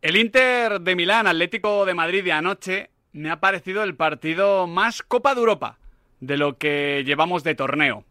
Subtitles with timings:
[0.00, 5.02] El Inter de Milán, Atlético de Madrid de anoche, me ha parecido el partido más
[5.02, 5.78] Copa de Europa
[6.20, 8.04] de lo que llevamos de torneo.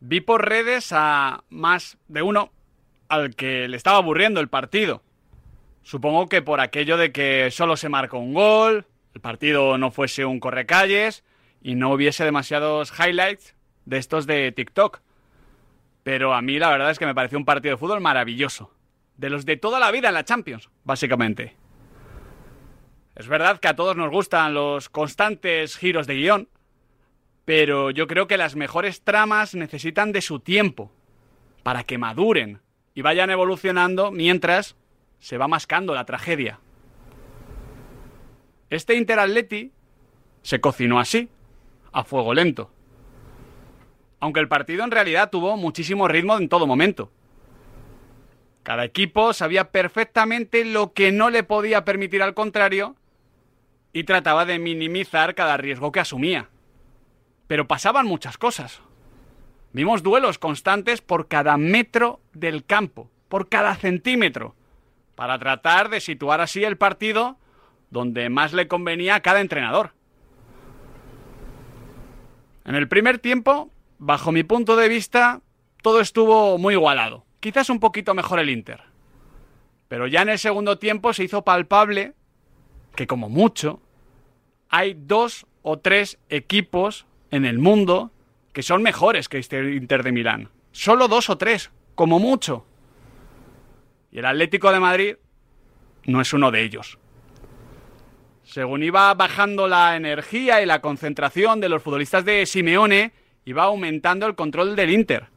[0.00, 2.52] Vi por redes a más de uno
[3.08, 5.02] al que le estaba aburriendo el partido.
[5.82, 10.26] Supongo que por aquello de que solo se marcó un gol, el partido no fuese
[10.26, 11.24] un correcalles
[11.62, 13.54] y no hubiese demasiados highlights
[13.86, 15.00] de estos de TikTok.
[16.02, 18.70] Pero a mí la verdad es que me pareció un partido de fútbol maravilloso.
[19.18, 21.54] De los de toda la vida en la Champions, básicamente.
[23.14, 26.48] Es verdad que a todos nos gustan los constantes giros de guion,
[27.44, 30.92] pero yo creo que las mejores tramas necesitan de su tiempo
[31.64, 32.60] para que maduren
[32.94, 34.76] y vayan evolucionando mientras
[35.18, 36.60] se va mascando la tragedia.
[38.70, 39.72] Este Inter Atleti
[40.42, 41.28] se cocinó así,
[41.90, 42.70] a fuego lento.
[44.20, 47.10] Aunque el partido en realidad tuvo muchísimo ritmo en todo momento.
[48.62, 52.96] Cada equipo sabía perfectamente lo que no le podía permitir al contrario
[53.92, 56.48] y trataba de minimizar cada riesgo que asumía.
[57.46, 58.80] Pero pasaban muchas cosas.
[59.72, 64.54] Vimos duelos constantes por cada metro del campo, por cada centímetro,
[65.14, 67.38] para tratar de situar así el partido
[67.90, 69.92] donde más le convenía a cada entrenador.
[72.64, 75.40] En el primer tiempo, bajo mi punto de vista,
[75.82, 77.24] todo estuvo muy igualado.
[77.40, 78.82] Quizás un poquito mejor el Inter.
[79.88, 82.14] Pero ya en el segundo tiempo se hizo palpable
[82.94, 83.80] que como mucho
[84.68, 88.10] hay dos o tres equipos en el mundo
[88.52, 90.50] que son mejores que este Inter de Milán.
[90.72, 92.66] Solo dos o tres, como mucho.
[94.10, 95.16] Y el Atlético de Madrid
[96.04, 96.98] no es uno de ellos.
[98.42, 103.12] Según iba bajando la energía y la concentración de los futbolistas de Simeone,
[103.44, 105.28] iba aumentando el control del Inter,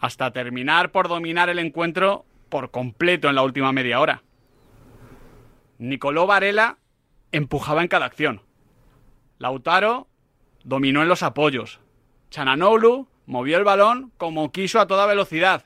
[0.00, 4.22] hasta terminar por dominar el encuentro por completo en la última media hora.
[5.78, 6.78] Nicolò Varela
[7.32, 8.42] empujaba en cada acción.
[9.38, 10.08] Lautaro
[10.64, 11.80] dominó en los apoyos.
[12.30, 15.64] Chananoglu movió el balón como quiso a toda velocidad.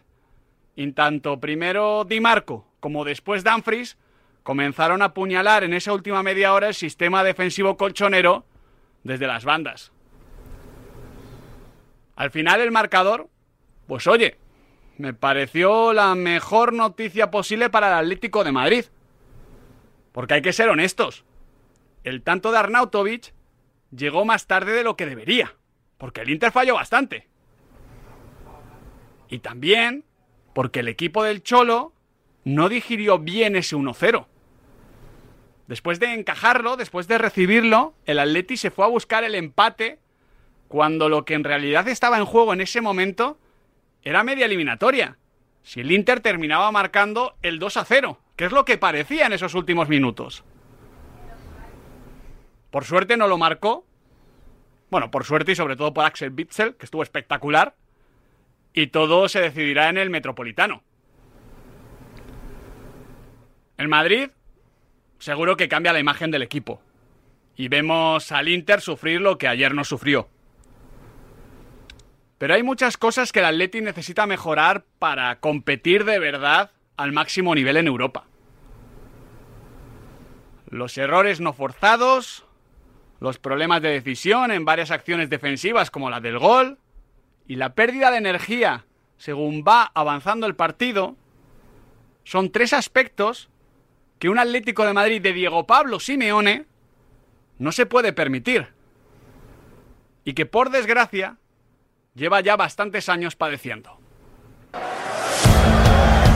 [0.77, 3.97] Y tanto primero Di Marco como después Danfries
[4.43, 8.45] comenzaron a apuñalar en esa última media hora el sistema defensivo colchonero
[9.05, 9.93] desde las bandas.
[12.17, 13.29] Al final el marcador,
[13.93, 14.39] pues oye,
[14.97, 18.87] me pareció la mejor noticia posible para el Atlético de Madrid.
[20.13, 21.27] Porque hay que ser honestos.
[22.03, 23.35] El tanto de Arnautovic
[23.95, 25.57] llegó más tarde de lo que debería,
[25.99, 27.29] porque el Inter falló bastante.
[29.29, 30.07] Y también
[30.55, 31.93] porque el equipo del Cholo
[32.45, 34.25] no digirió bien ese 1-0.
[35.67, 39.99] Después de encajarlo, después de recibirlo, el Atleti se fue a buscar el empate
[40.69, 43.37] cuando lo que en realidad estaba en juego en ese momento
[44.03, 45.19] era media eliminatoria.
[45.63, 49.33] Si el Inter terminaba marcando el 2 a 0, que es lo que parecía en
[49.33, 50.45] esos últimos minutos.
[52.71, 53.87] Por suerte no lo marcó.
[54.91, 57.77] Bueno, por suerte y sobre todo por Axel Bitzel, que estuvo espectacular.
[58.75, 60.83] Y todo se decidirá en el Metropolitano.
[63.77, 64.31] El Madrid
[65.23, 66.83] seguro que cambia la imagen del equipo.
[67.55, 70.29] Y vemos al Inter sufrir lo que ayer no sufrió.
[72.43, 77.55] Pero hay muchas cosas que el Atleti necesita mejorar para competir de verdad al máximo
[77.55, 78.25] nivel en Europa.
[80.69, 82.45] Los errores no forzados,
[83.21, 86.79] los problemas de decisión en varias acciones defensivas como la del gol
[87.47, 88.87] y la pérdida de energía
[89.19, 91.15] según va avanzando el partido
[92.25, 93.51] son tres aspectos
[94.19, 96.67] que un Atlético de Madrid de Diego Pablo Simeone
[97.61, 98.67] no se puede permitir
[100.25, 101.39] y que por desgracia
[102.15, 103.99] lleva ya bastantes años padeciendo.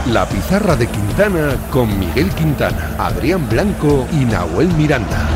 [0.06, 5.28] La pizarra de Quintana con Miguel Quintana, Adrián Blanco y Nahuel Miranda.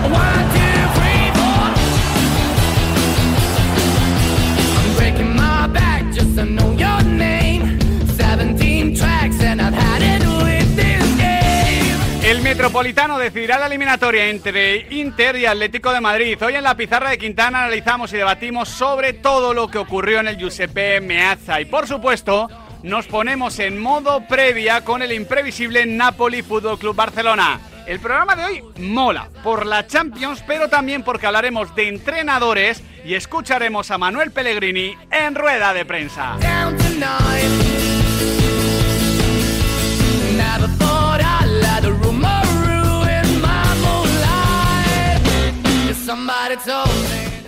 [12.61, 16.37] Metropolitano decidirá la eliminatoria entre Inter y Atlético de Madrid.
[16.43, 20.29] Hoy en la pizarra de Quintana analizamos y debatimos sobre todo lo que ocurrió en
[20.29, 22.51] el Giuseppe Meazza y por supuesto
[22.83, 27.59] nos ponemos en modo previa con el imprevisible Napoli Fútbol Club Barcelona.
[27.87, 33.15] El programa de hoy mola por la Champions, pero también porque hablaremos de entrenadores y
[33.15, 36.37] escucharemos a Manuel Pellegrini en rueda de prensa.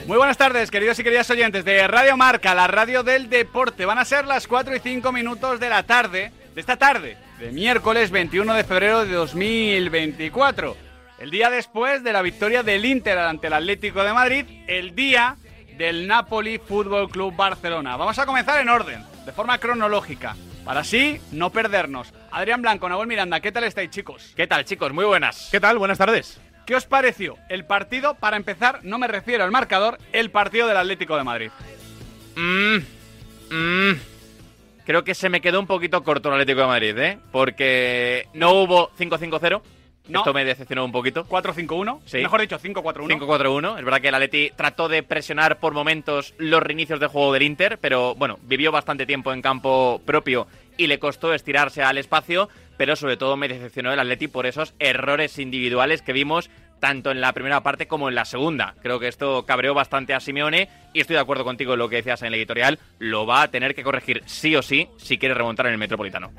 [0.06, 3.86] Muy buenas tardes, queridos y queridas oyentes de Radio Marca, la radio del deporte.
[3.86, 7.50] Van a ser las 4 y 5 minutos de la tarde, de esta tarde, de
[7.50, 10.76] miércoles 21 de febrero de 2024.
[11.18, 15.36] El día después de la victoria del Inter ante el Atlético de Madrid, el día
[15.76, 17.96] del Napoli Fútbol Club Barcelona.
[17.96, 22.14] Vamos a comenzar en orden, de forma cronológica, para así no perdernos.
[22.30, 24.32] Adrián Blanco, Nahuel Miranda, ¿qué tal estáis, chicos?
[24.36, 24.92] ¿Qué tal, chicos?
[24.92, 25.48] Muy buenas.
[25.50, 25.78] ¿Qué tal?
[25.78, 26.40] Buenas tardes.
[26.66, 28.14] ¿Qué os pareció el partido?
[28.14, 31.50] Para empezar, no me refiero al marcador, el partido del Atlético de Madrid.
[32.36, 32.76] Mmm.
[33.50, 33.92] Mmm.
[34.84, 37.18] Creo que se me quedó un poquito corto el Atlético de Madrid, ¿eh?
[37.30, 39.62] Porque no hubo 5-5-0.
[40.08, 40.18] No.
[40.18, 41.24] Esto me decepcionó un poquito.
[41.28, 42.18] 4-5-1, Sí.
[42.18, 43.06] mejor dicho, 5-4-1.
[43.20, 43.78] 5-4-1.
[43.78, 47.42] Es verdad que el Atleti trató de presionar por momentos los reinicios de juego del
[47.44, 52.48] Inter, pero bueno, vivió bastante tiempo en campo propio y le costó estirarse al espacio,
[52.76, 56.50] pero sobre todo me decepcionó el Atleti por esos errores individuales que vimos
[56.82, 58.74] tanto en la primera parte como en la segunda.
[58.82, 61.96] Creo que esto cabreó bastante a Simeone y estoy de acuerdo contigo en lo que
[61.96, 65.34] decías en el editorial, lo va a tener que corregir sí o sí si quiere
[65.34, 66.32] remontar en el Metropolitano.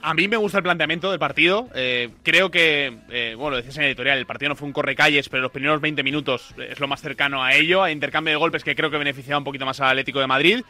[0.00, 1.68] A mí me gusta el planteamiento del partido.
[1.74, 4.72] Eh, creo que, eh, bueno, lo decías en el editorial, el partido no fue un
[4.72, 8.36] correcalles, pero los primeros 20 minutos es lo más cercano a ello, a intercambio de
[8.36, 10.62] golpes que creo que beneficiaba un poquito más al Atlético de Madrid.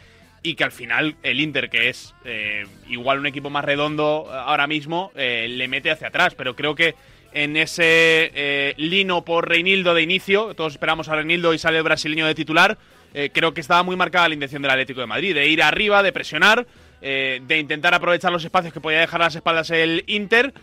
[0.44, 4.69] Y que al final el Inter, que es eh, igual un equipo más redondo ahora
[4.69, 6.37] mismo, eh, le mete hacia atrás.
[6.37, 6.94] Pero creo que
[7.35, 11.82] en ese eh, lino por Reinildo de inicio, todos esperamos a Reinildo y sale el
[11.82, 12.79] brasileño de titular,
[13.12, 16.02] eh, creo que estaba muy marcada la intención del Atlético de Madrid, de ir arriba,
[16.02, 16.67] de presionar,
[17.02, 20.55] eh, de intentar aprovechar los espacios que podía dejar a las espaldas el Inter.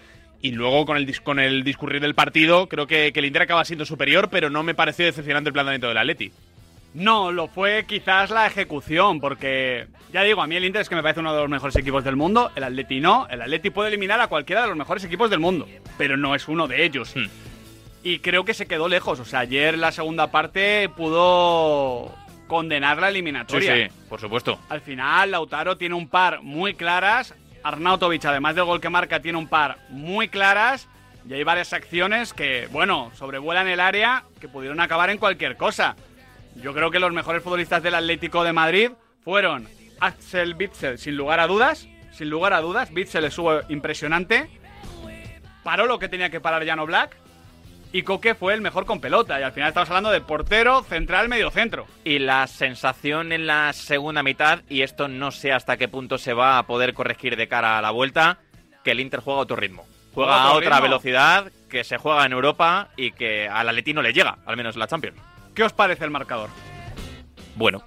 [0.42, 3.64] Y luego con el, con el discurrir del partido, creo que, que el Inter acaba
[3.64, 6.32] siendo superior, pero no me pareció decepcionante el planteamiento del Atleti.
[6.94, 10.96] No, lo fue quizás la ejecución, porque ya digo, a mí el Inter es que
[10.96, 13.88] me parece uno de los mejores equipos del mundo, el Atleti no, el Atleti puede
[13.90, 15.68] eliminar a cualquiera de los mejores equipos del mundo,
[15.98, 17.16] pero no es uno de ellos.
[17.16, 17.28] Hmm.
[18.04, 22.14] Y creo que se quedó lejos, o sea, ayer la segunda parte pudo
[22.48, 23.76] condenar la Sí, eliminatoria.
[23.88, 24.60] sí, por supuesto.
[24.68, 27.34] Al final, Lautaro tiene un par muy claras.
[27.64, 30.90] Arnautovic, además del gol que marca, tiene un par muy claras.
[31.30, 35.96] Y hay varias acciones que, bueno, sobrevuelan el área que pudieron acabar en cualquier cosa.
[36.56, 38.92] Yo creo que los mejores futbolistas del Atlético de Madrid
[39.24, 39.68] fueron
[40.00, 41.88] Axel Bitzel, sin lugar a dudas.
[42.12, 44.50] Sin lugar a dudas, Bitzel estuvo impresionante.
[45.64, 47.16] Paró lo que tenía que parar Jano Black.
[47.94, 49.40] Y Coque fue el mejor con pelota.
[49.40, 51.88] Y al final estamos hablando de portero, central, medio centro.
[52.04, 56.34] Y la sensación en la segunda mitad, y esto no sé hasta qué punto se
[56.34, 58.38] va a poder corregir de cara a la vuelta,
[58.84, 59.86] que el Inter juega a otro ritmo.
[60.14, 60.84] Juega Juega a otra ritmo.
[60.84, 64.76] velocidad que se juega en Europa y que al Atleti no le llega, al menos
[64.76, 65.18] en la Champions.
[65.54, 66.50] ¿Qué os parece el marcador?
[67.56, 67.84] Bueno.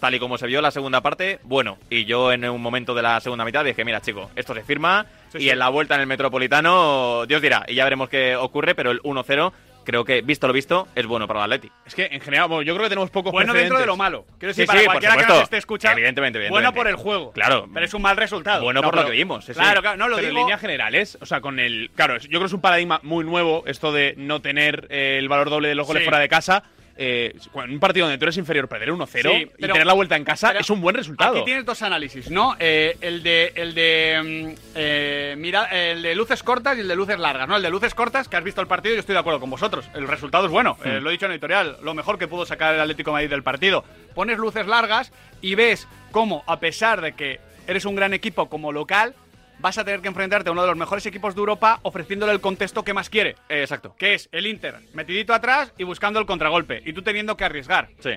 [0.00, 1.78] Tal y como se vio la segunda parte, bueno.
[1.88, 5.06] Y yo en un momento de la segunda mitad dije, mira chico, esto se firma
[5.30, 5.50] Sí, y sí.
[5.50, 9.00] en la vuelta en el Metropolitano, Dios dirá, y ya veremos qué ocurre, pero el
[9.02, 9.52] 1-0
[9.84, 11.70] creo que, visto lo visto, es bueno para el Atleti.
[11.86, 14.24] Es que en general, bueno, yo creo que tenemos pocos Bueno dentro de lo malo.
[14.38, 15.98] Quiero decir, Sí, para sí, cualquiera que nos esté escuchando.
[15.98, 17.32] Evidentemente, Bueno por el juego.
[17.32, 17.68] Claro.
[17.72, 18.62] Pero es un mal resultado.
[18.62, 19.52] Bueno No, por lo que vimos, sí.
[19.52, 20.38] Claro, claro, no lo pero digo.
[20.40, 21.90] en líneas generales, o sea, con el.
[21.94, 25.28] Claro, yo creo que es un paradigma muy nuevo esto de no tener eh, el
[25.28, 26.08] valor doble de los goles Sí.
[26.08, 26.64] fuera de casa.
[26.96, 30.16] Eh, en un partido donde tú eres inferior, perder 1-0 Sí, y tener la vuelta
[30.16, 31.36] en casa es un buen resultado.
[31.36, 32.54] Aquí tienes dos análisis, ¿no?
[32.58, 36.96] Eh, el de el de mm, eh, mira, el de luces cortas y el de
[36.96, 37.56] luces largas, ¿no?
[37.56, 39.88] El de luces cortas, que has visto el partido, yo estoy de acuerdo con vosotros.
[39.94, 42.74] El resultado es bueno, eh, lo he dicho en editorial, lo mejor que pudo sacar
[42.74, 43.84] el Atlético de Madrid del partido.
[44.14, 48.72] Pones luces largas y ves cómo, a pesar de que eres un gran equipo como
[48.72, 49.14] local,
[49.62, 52.40] vas a tener que enfrentarte a uno de los mejores equipos de Europa ofreciéndole el
[52.40, 53.30] contexto que más quiere.
[53.48, 53.94] Eh, exacto.
[53.98, 56.82] Que es el Inter, metidito atrás y buscando el contragolpe.
[56.84, 57.88] Y tú teniendo que arriesgar.
[58.00, 58.10] Sí.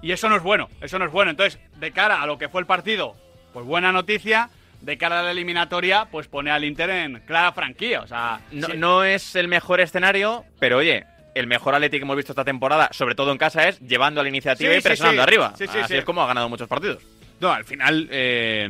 [0.00, 1.30] Y eso no es bueno, eso no es bueno.
[1.30, 3.14] Entonces, de cara a lo que fue el partido,
[3.52, 4.48] pues buena noticia.
[4.80, 8.02] De cara a la eliminatoria, pues pone al Inter en clara franquía.
[8.02, 8.72] O sea, No, sí.
[8.76, 12.90] no es el mejor escenario, pero oye, el mejor Atleti que hemos visto esta temporada,
[12.92, 15.26] sobre todo en casa, es llevando a la iniciativa Sí, y presionando sí.
[15.26, 15.54] arriba.
[15.56, 15.98] Sí, sí, Así sí.
[15.98, 17.02] es como ha ganado muchos partidos.
[17.40, 18.08] No, al final.
[18.10, 18.68] eh,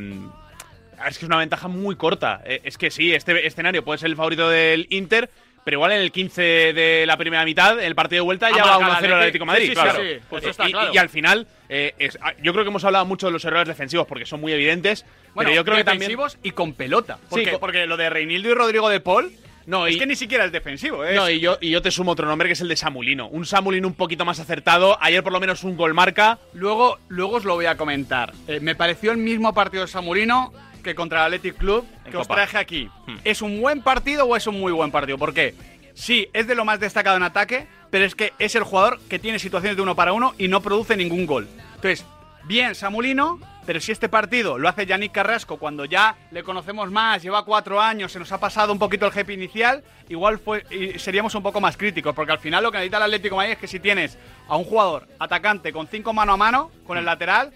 [1.08, 2.40] es que es una ventaja muy corta.
[2.44, 5.30] Eh, es que sí, este escenario puede ser el favorito del Inter,
[5.64, 8.56] pero igual en el 15 de la primera mitad, en el partido de vuelta, Ah,
[8.56, 9.42] ya va marca 1-0 el el Atlético.
[9.44, 9.62] De Madrid.
[9.64, 9.98] Sí, sí, claro.
[10.02, 10.90] sí, pues Eh, está y, claro.
[10.92, 13.66] y al final, eh, es- ah, yo creo que hemos hablado mucho de los errores
[13.68, 15.04] defensivos porque son muy evidentes.
[15.34, 16.00] Bueno, pero yo creo que también.
[16.10, 17.18] defensivos y con pelota.
[17.30, 19.32] Porque, con- porque lo de Reinildo y Rodrigo de Paul
[19.66, 21.02] No, es y- que ni siquiera es defensivo.
[21.06, 23.28] Es, No, y yo, y yo te sumo otro nombre que es el de Samulino.
[23.28, 24.98] Un Samulino un poquito más acertado.
[25.00, 26.38] Ayer por lo menos un gol marca.
[26.52, 28.34] Luego, luego os lo voy a comentar.
[28.46, 30.52] Eh, me pareció el mismo partido de Samurino
[30.84, 32.88] que contra el Athletic Club En que os traje aquí.
[33.06, 33.16] Hmm.
[33.24, 35.18] ¿Es un buen partido o es un muy buen partido?
[35.18, 35.54] ¿Por qué?
[35.94, 39.18] Sí, es de lo más destacado en ataque, pero es que es el jugador que
[39.18, 41.48] tiene situaciones de uno para uno y no produce ningún gol.
[41.76, 42.04] Entonces,
[42.44, 47.22] bien Samulino, pero si este partido lo hace Yannick Carrasco cuando ya le conocemos más,
[47.22, 50.64] lleva cuatro años, se nos ha pasado un poquito el hype inicial, igual fue,
[50.98, 53.52] seríamos un poco más críticos, porque al final lo que necesita el Atlético de Madrid
[53.52, 57.04] es que si tienes a un jugador atacante con cinco mano a mano, con el
[57.04, 57.52] lateral,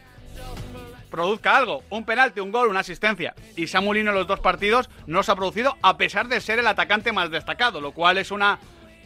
[1.11, 1.83] produzca algo.
[1.91, 3.35] Un penalti, un gol, una asistencia.
[3.57, 6.67] Y Samulino en los dos partidos no se ha producido a pesar de ser el
[6.67, 8.59] atacante más destacado, lo cual es una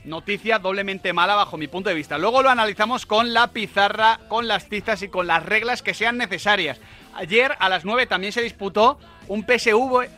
[0.05, 2.19] noticia doblemente mala bajo mi punto de vista.
[2.19, 6.19] Luego lo analizamos con la pizarra, con las tizas y con las reglas que sean
[6.19, 6.81] necesarias.
[7.15, 10.09] Ayer a las 9 también se disputó un PSV,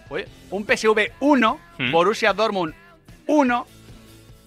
[0.50, 1.90] un PSV 1, Mm.
[1.90, 2.72] Borussia Dortmund
[3.26, 3.66] 1,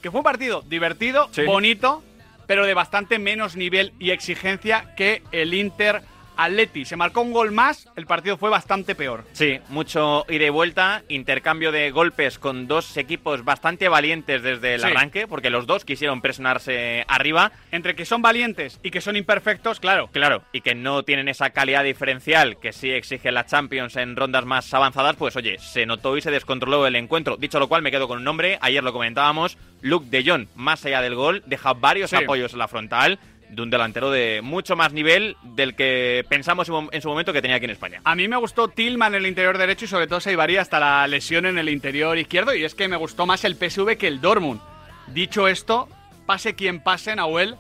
[0.01, 1.43] que fue un partido divertido, Sí.
[1.43, 2.01] bonito,
[2.47, 6.01] pero de bastante menos nivel y exigencia que el Inter
[6.37, 6.85] Atleti.
[6.85, 9.25] Se marcó un gol más, el partido fue bastante peor.
[9.33, 14.81] Sí, mucho ida y vuelta, intercambio de golpes con dos equipos bastante valientes desde el
[14.81, 14.87] Sí.
[14.87, 19.79] arranque, porque los dos quisieron presionarse arriba, Entre que son valientes y que son imperfectos,
[19.79, 20.07] claro.
[20.11, 24.45] claro, y que no tienen esa calidad diferencial que sí exige la Champions en rondas
[24.45, 27.37] más avanzadas, pues oye, se notó y se descontroló el encuentro.
[27.37, 30.85] Dicho lo cual, me quedo con un nombre, ayer lo comentábamos, Luke de Jong, más
[30.85, 32.15] allá del gol, deja varios Sí.
[32.15, 37.01] apoyos en la frontal de un delantero de mucho más nivel del que pensamos en
[37.01, 38.01] su momento que tenía aquí en España.
[38.03, 41.07] A mí me gustó Tillman en el interior derecho y sobre todo Saibarí hasta la
[41.07, 44.21] lesión en el interior izquierdo y es que me gustó más el PSV que el
[44.21, 44.61] Dortmund.
[45.07, 45.87] Dicho esto,
[46.25, 47.55] pase quien pase, Nahuel,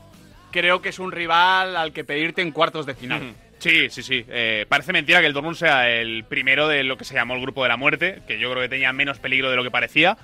[0.51, 3.33] creo que es un rival al que pedirte en cuartos de final.
[3.59, 4.23] Sí, sí, sí.
[4.27, 7.41] Eh, parece mentira que el Dortmund sea el primero de lo que se llamó el
[7.41, 10.17] grupo de la muerte, que yo creo que tenía menos peligro de lo que parecía.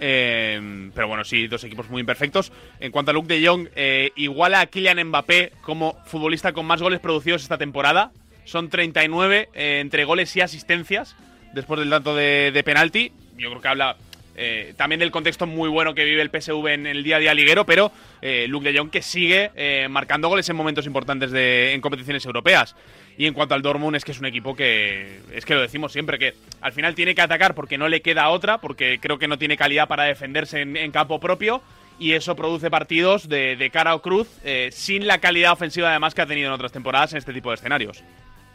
[0.00, 2.52] Eh, pero bueno, sí, dos equipos muy imperfectos.
[2.80, 6.82] En cuanto a Luke de Jong, eh, iguala a Kylian Mbappé como futbolista con más
[6.82, 8.12] goles producidos esta temporada.
[8.44, 11.16] Son 39 eh, entre goles y asistencias
[11.52, 13.12] después del tanto de, de penalti.
[13.36, 13.96] Yo creo que habla
[14.40, 17.34] eh, también del contexto muy bueno que vive el PSV en el día a día
[17.34, 17.90] liguero, pero
[18.22, 22.24] eh, Luke de Jong que sigue eh, marcando goles en momentos importantes de, en competiciones
[22.24, 22.76] europeas.
[23.18, 25.92] Y en cuanto al Dortmund, es que es un equipo que, es que lo decimos
[25.92, 29.26] siempre, que al final tiene que atacar porque no le queda otra, porque creo que
[29.26, 31.60] no tiene calidad para defenderse en, en campo propio,
[31.98, 36.14] y eso produce partidos de, de cara o cruz, eh, sin la calidad ofensiva además
[36.14, 38.04] que ha tenido en otras temporadas en este tipo de escenarios.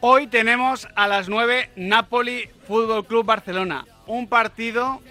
[0.00, 3.84] Hoy tenemos a las 9 Napoli Fútbol Club Barcelona.
[4.06, 5.02] Un partido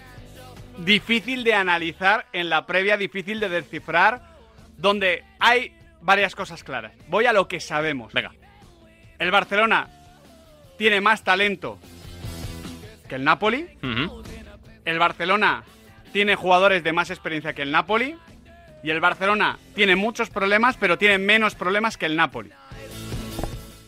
[0.78, 4.20] difícil de analizar en la previa, difícil de descifrar,
[4.76, 6.92] donde hay varias cosas claras.
[7.06, 8.12] Voy a lo que sabemos.
[8.12, 8.32] Venga.
[9.18, 9.88] El Barcelona
[10.76, 11.78] tiene más talento
[13.08, 13.66] que el Napoli.
[14.84, 15.64] El Barcelona
[16.12, 18.16] tiene jugadores de más experiencia que el Napoli.
[18.82, 22.50] Y el Barcelona tiene muchos problemas, pero tiene menos problemas que el Napoli.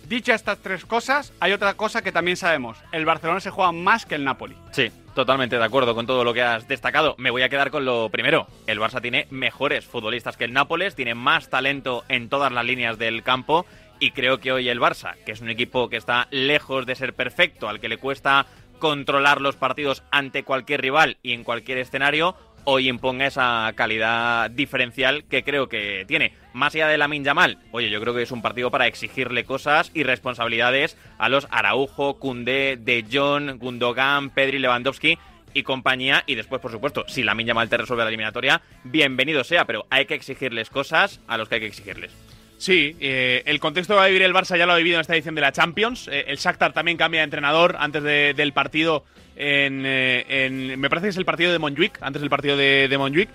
[0.08, 2.78] Dicho estas tres cosas, hay otra cosa que también sabemos.
[2.92, 4.56] El Barcelona se juega más que el Napoli.
[4.70, 7.16] Sí, totalmente de acuerdo con todo lo que has destacado.
[7.18, 8.46] Me voy a quedar con lo primero.
[8.68, 12.98] El Barça tiene mejores futbolistas que el Nápoles, tiene más talento en todas las líneas
[12.98, 13.66] del campo
[14.00, 17.14] y creo que hoy el Barça, que es un equipo que está lejos de ser
[17.14, 18.46] perfecto, al que le cuesta
[18.78, 25.24] controlar los partidos ante cualquier rival y en cualquier escenario, hoy imponga esa calidad diferencial
[25.24, 26.32] que creo que tiene.
[26.52, 29.90] Más allá de la Yamal, oye, yo creo que es un partido para exigirle cosas
[29.94, 35.16] y responsabilidades a los Araujo, Koundé, De Jong, Gundogan, Pedri, Lewandowski
[35.54, 36.24] y compañía.
[36.26, 40.06] Y después, por supuesto, si la Yamal te resuelve la eliminatoria, bienvenido sea, pero hay
[40.06, 42.25] que exigirles cosas a los que hay que exigirles.
[42.58, 45.02] Sí, eh, el contexto que va a vivir el Barça ya lo ha vivido en
[45.02, 46.08] esta edición de la Champions.
[46.08, 49.04] Eh, el Shakhtar también cambia de entrenador antes de- del partido
[49.36, 52.88] en, eh, en- Me parece que es el partido de Montjuic, antes del partido de,
[52.88, 53.28] de Montjuic.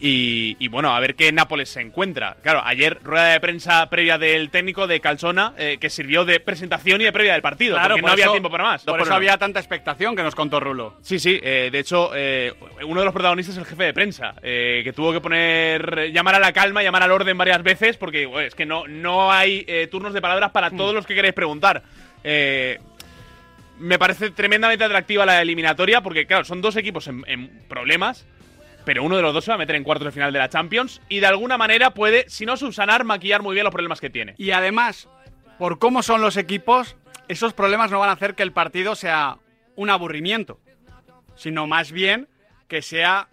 [0.00, 2.36] Y, y bueno, a ver qué Nápoles se encuentra.
[2.42, 7.00] Claro, ayer rueda de prensa previa del técnico de Calzona, eh, que sirvió de presentación
[7.00, 8.84] y de previa del partido, porque no había tiempo para más.
[8.84, 9.16] Por por eso uno.
[9.16, 10.96] había tanta expectación que nos contó Rulo.
[11.02, 11.40] Sí, sí.
[11.42, 12.52] eh, de hecho, eh,
[12.86, 16.38] uno de los protagonistas es el jefe de prensa, que tuvo que poner, llamar a
[16.38, 20.12] la calma, llamar al orden varias veces, porque bueno, es que no, no hay turnos
[20.12, 21.82] de palabras para todos los que queréis preguntar.
[22.24, 22.78] Eh,
[23.78, 28.26] me parece tremendamente atractiva la eliminatoria, porque claro, son dos equipos en, en problemas,
[28.88, 30.48] pero uno de los dos se va a meter en cuartos de final de la
[30.48, 34.08] Champions y de alguna manera puede, si no subsanar, maquillar muy bien los problemas que
[34.08, 34.34] tiene.
[34.38, 35.10] Y además,
[35.58, 36.96] por cómo son los equipos,
[37.28, 39.36] esos problemas no van a hacer que el partido sea
[39.76, 40.58] un aburrimiento,
[41.34, 42.28] sino más bien
[42.66, 43.28] que sea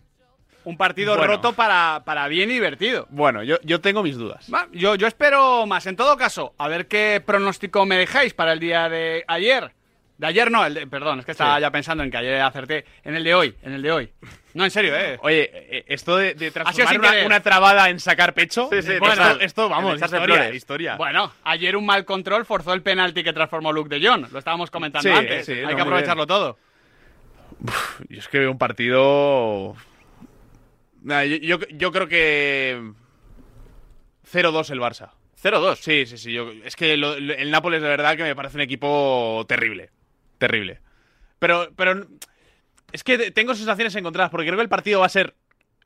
[0.65, 1.31] un partido Bueno.
[1.31, 3.07] roto para, para bien y divertido.
[3.09, 4.53] Bueno, yo, yo tengo mis dudas.
[4.53, 5.85] Va, Yo, yo espero más.
[5.87, 9.71] En todo caso, a ver qué pronóstico me dejáis para el día de ayer.
[10.17, 11.61] De ayer no, el de- perdón, es que estaba Sí.
[11.61, 12.85] ya pensando en que ayer acerté.
[13.03, 14.09] En el de hoy, en el de hoy.
[14.53, 15.17] No, en serio, ¿eh?
[15.21, 18.81] Oye, eh, esto de, de Ha sido transformar una, una trabada en sacar pecho, Sí,
[18.81, 20.95] sí, bueno, esto, esto, vamos, historia, historia.
[20.95, 24.31] Bueno, ayer un mal control forzó el penalti que transformó Luke de Jong.
[24.31, 25.45] Lo estábamos comentando Sí, antes.
[25.45, 26.57] sí, Hay no, que aprovecharlo todo.
[28.07, 29.75] Yo es que veo un partido...
[31.01, 32.91] Nah, yo, yo- yo creo que...
[34.31, 35.11] 0-2 el Barça.
[35.43, 35.75] 0-2.
[35.75, 36.31] Sí, sí, sí.
[36.33, 39.89] yo- es que lo- el Nápoles de verdad que me parece un equipo terrible.
[40.47, 40.79] Terrible.
[41.39, 42.05] Pero, pero
[42.91, 45.35] es que te- tengo sensaciones encontradas porque creo que el partido va a ser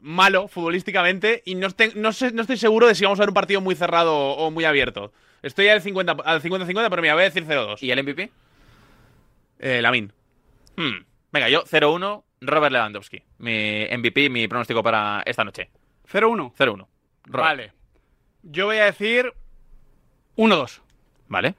[0.01, 3.29] malo futbolísticamente y no, estoy- no, sé- no estoy seguro de si vamos a ver
[3.29, 5.11] un partido muy cerrado o muy abierto.
[5.41, 7.81] Estoy al 50 al 50-50, pero mira, voy a decir 0-2.
[7.81, 8.29] ¿Y el MVP?
[9.59, 10.11] Eh, Lamin.
[10.75, 11.05] Hmm.
[11.31, 13.21] Venga, yo 0-1, Robert Lewandowski.
[13.39, 15.69] Mi MVP, mi pronóstico para esta noche.
[16.11, 16.53] 0-1.
[16.57, 16.87] 0-1.
[17.25, 17.47] Robert.
[17.47, 17.73] Vale.
[18.43, 19.31] Yo voy a decir
[20.37, 20.81] 1-2.
[21.27, 21.55] Vale.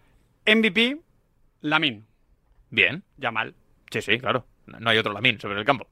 [0.46, 0.98] MVP,
[1.60, 2.04] Lamin.
[2.70, 3.02] Bien.
[3.16, 3.54] Yamal.
[3.90, 4.46] Sí, sí, claro.
[4.66, 5.88] No hay otro Lamin sobre el campo.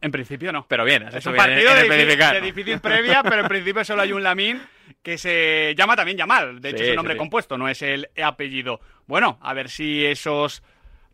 [0.00, 0.66] En principio no.
[0.68, 4.22] Pero bien, Es un partido de, de difícil previa, pero en principio solo hay un
[4.22, 4.60] Lamin
[5.02, 6.60] que se llama también Yamal.
[6.60, 7.18] De hecho, Sí, es un nombre sí.
[7.18, 8.80] compuesto, no es el apellido.
[9.06, 10.62] Bueno, a ver si esos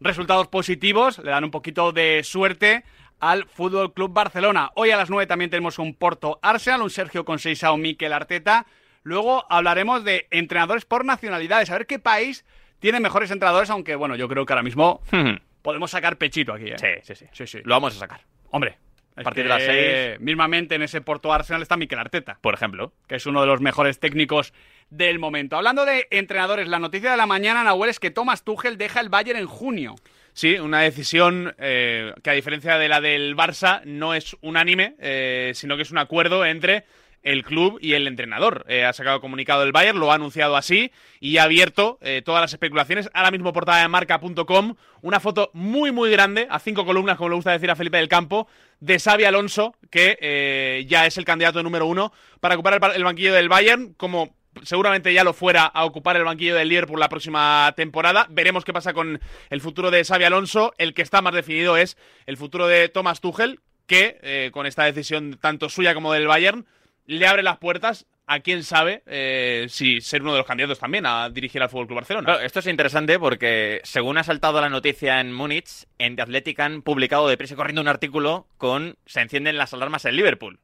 [0.00, 2.84] resultados positivos le dan un poquito de suerte
[3.20, 4.70] al Fútbol Club Barcelona.
[4.74, 8.66] Hoy a las 9 también tenemos un Porto Arsenal, un Sergio Conceição, Mikel Arteta.
[9.02, 12.44] Luego hablaremos de entrenadores por nacionalidades, a ver qué país
[12.84, 15.00] tiene mejores entrenadores, aunque bueno, yo creo que ahora mismo
[15.62, 16.66] podemos sacar pechito aquí.
[16.66, 16.76] ¿eh?
[16.76, 17.58] Sí, sí, sí, Sí, sí.
[17.64, 18.20] Lo vamos a sacar.
[18.50, 18.76] Hombre,
[19.16, 20.20] A partir de las seis.
[20.20, 22.92] Mismamente en ese Porto Arsenal está Mikel Arteta, Por ejemplo.
[23.08, 24.52] que es uno de los mejores técnicos
[24.90, 25.56] del momento.
[25.56, 29.08] Hablando de entrenadores, la noticia de la mañana, Nahuel, es que Thomas Tuchel deja el
[29.08, 29.94] Bayern en junio.
[30.34, 35.52] Sí, una decisión eh, que a diferencia de la del Barça no es unánime, eh,
[35.54, 36.84] sino que es un acuerdo entre
[37.24, 38.64] el club y el entrenador.
[38.68, 42.40] Eh, ha sacado comunicado el Bayern, lo ha anunciado así y ha abierto eh, todas
[42.40, 43.10] las especulaciones.
[43.12, 47.34] Ahora mismo portada de marca.com, una foto muy muy grande, a cinco columnas, como le
[47.36, 48.46] gusta decir a Felipe del Campo,
[48.78, 52.94] de Xavi Alonso, que eh, ya es el candidato número uno para ocupar el, ba-
[52.94, 57.00] el banquillo del Bayern, como seguramente ya lo fuera a ocupar el banquillo del Liverpool
[57.00, 58.26] la próxima temporada.
[58.30, 60.74] Veremos qué pasa con el futuro de Xavi Alonso.
[60.78, 65.38] El que está más definido es el futuro de Thomas Tuchel, que con esta decisión
[65.40, 66.66] tanto suya como del Bayern
[67.06, 71.04] le abre las puertas a quién sabe eh, si ser uno de los candidatos también
[71.06, 72.24] a dirigir al Fútbol Club Barcelona.
[72.24, 76.60] Claro, esto es interesante porque, según ha saltado la noticia en Múnich, en The Athletic
[76.60, 80.60] han publicado deprisa y corriendo un artículo con se encienden las alarmas en Liverpool.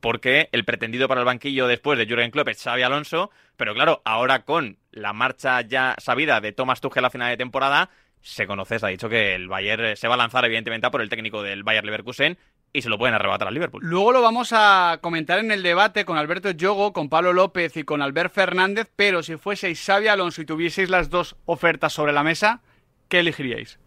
[0.00, 4.00] Porque el pretendido para el banquillo después de Jurgen Klopp es Xavi Alonso, pero claro,
[4.04, 7.90] ahora con la marcha ya sabida de Thomas Tuchel a final de temporada,
[8.22, 11.02] se conoce, se ha dicho que el Bayern se va a lanzar evidentemente a por
[11.02, 12.38] el técnico del Bayern Leverkusen
[12.72, 13.82] y se lo pueden arrebatar al Liverpool.
[13.84, 17.82] Luego lo vamos a comentar en el debate con Alberto Yogo, con Pablo López y
[17.84, 22.22] con Albert Fernández, pero si fueseis Xavi Alonso y tuvieseis las dos ofertas sobre la
[22.22, 22.60] mesa,
[23.08, 23.78] ¿qué elegiríais?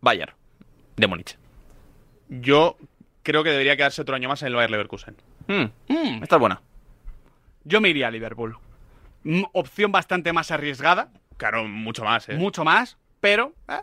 [0.00, 0.32] Bayern,
[0.96, 1.38] de Múnich.
[2.28, 2.76] Yo
[3.22, 5.16] creo que debería quedarse otro año más en el Bayern Leverkusen.
[5.46, 6.62] Hmm, Mm, esta es buena.
[7.64, 8.56] yo me iría a Liverpool.
[9.24, 12.34] Mm, opción bastante más arriesgada, Claro, mucho más, ¿eh?
[12.34, 13.80] mucho más, pero eh,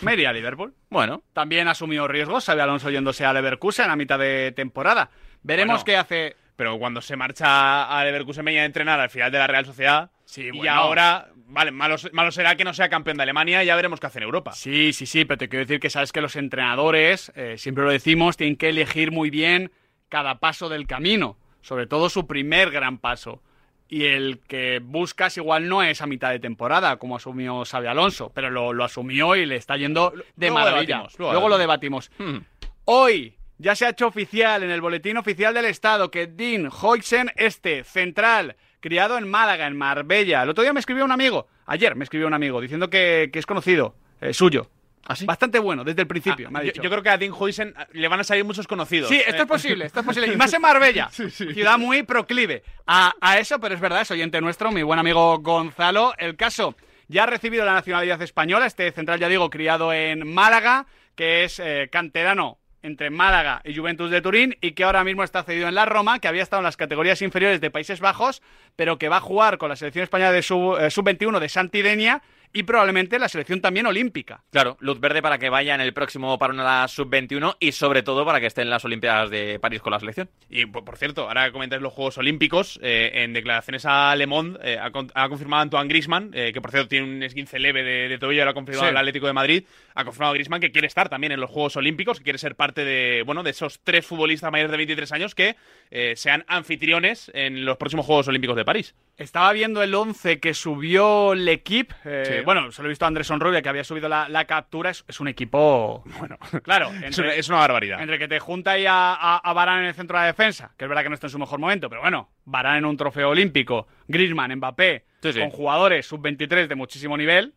[0.00, 0.74] me iría a Liverpool.
[0.90, 5.10] Bueno, También asumió riesgos, Xavi Alonso yéndose a Leverkusen a mitad de temporada.
[5.42, 5.84] Veremos Bueno.
[5.84, 6.36] qué hace.
[6.56, 10.10] Pero cuando se marcha a Leverkusen venía a entrenar al final de la Real Sociedad.
[10.24, 10.72] Sí, y bueno.
[10.72, 14.06] ahora, vale, malo, malo será que no sea campeón de Alemania y ya veremos qué
[14.06, 14.52] hace en Europa.
[14.52, 17.90] Sí, sí, sí, pero te quiero decir que sabes que los entrenadores, eh, siempre lo
[17.90, 19.72] decimos, tienen que elegir muy bien
[20.08, 23.42] cada paso del camino, sobre todo su primer gran paso.
[23.88, 28.32] Y el que buscas igual no es a mitad de temporada, como asumió Xavi Alonso,
[28.34, 30.86] pero lo, lo asumió y le está yendo de Luego maravilla.
[30.96, 32.10] debatimos, luego luego lo debatimos.
[32.18, 32.38] hmm,
[32.86, 37.30] Hoy ya se ha hecho oficial en el boletín oficial del Estado que Dean Hoysen,
[37.36, 40.42] este central, criado en Málaga, en Marbella.
[40.42, 43.38] El otro día me escribió un amigo, ayer me escribió un amigo, diciendo que, que
[43.38, 44.70] es conocido, eh, suyo.
[45.06, 45.26] ¿Ah, sí?
[45.26, 46.82] Bastante bueno, desde el principio, Ah, me ha yo, dicho.
[46.82, 49.08] yo creo que a Dean Huysen le van a salir muchos conocidos.
[49.08, 50.28] Sí, esto Eh, es posible, esto es posible.
[50.32, 54.40] Y más en Marbella, ciudad muy proclive a, a eso, pero es verdad, es oyente
[54.40, 56.14] nuestro, mi buen amigo Gonzalo.
[56.18, 56.74] El caso
[57.08, 61.58] ya ha recibido la nacionalidad española, este central, ya digo, criado en Málaga, que es
[61.60, 65.74] eh, canterano entre Málaga y Juventus de Turín y que ahora mismo está cedido en
[65.74, 68.42] la Roma, que había estado en las categorías inferiores de Países Bajos,
[68.76, 72.22] pero que va a jugar con la selección española de sub- eh, sub-21 de Santidenia
[72.54, 74.42] y probablemente la selección también olímpica.
[74.50, 78.02] Claro, luz verde para que vaya en el próximo parón a la sub-21 y sobre
[78.02, 80.30] todo para que esté en las Olimpiadas de París con la selección.
[80.48, 84.58] Y por, cierto, ahora que comentáis los Juegos Olímpicos, eh, en declaraciones a Le Monde
[84.62, 87.82] eh, ha, con- ha confirmado Antoine Griezmann, eh, que por cierto tiene un esguince leve
[87.82, 88.90] de, de tobillo, lo ha confirmado Sí.
[88.92, 89.64] el Atlético de Madrid,
[89.94, 92.84] ha confirmado Griezmann que quiere estar también en los Juegos Olímpicos, que quiere ser parte
[92.84, 95.56] de, bueno, de esos tres futbolistas mayores de 23 años que
[95.90, 98.94] eh, sean anfitriones en los próximos Juegos Olímpicos de París.
[99.16, 101.94] Estaba viendo el 11 que subió el equipo.
[102.02, 102.40] Sí.
[102.44, 104.90] Bueno, se lo he visto a Andrés Onrubia que había subido la, la captura.
[104.90, 106.02] Es, es un equipo.
[106.18, 106.86] Bueno, claro.
[106.88, 108.00] Es una, Entre, es una barbaridad.
[108.00, 110.72] entre que te junta ahí a, a, a Varane en el centro de la defensa,
[110.76, 112.96] que es verdad que no está en su mejor momento, pero bueno, Varane en un
[112.96, 115.40] trofeo olímpico, Griezmann, Mbappé, Sí, sí.
[115.40, 117.54] con jugadores sub-23 de muchísimo nivel,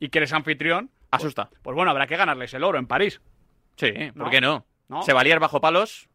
[0.00, 1.48] y que eres anfitrión, Asusta.
[1.62, 3.20] pues bueno, habrá que ganarles el oro en París.
[3.76, 4.30] Sí, ¿por ¿No?
[4.30, 4.66] qué no?
[4.88, 5.02] ¿No?
[5.02, 6.08] Sevalier bajo palos,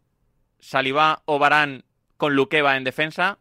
[0.60, 1.84] Salivá o Barán
[2.18, 3.40] con Luqueva en defensa,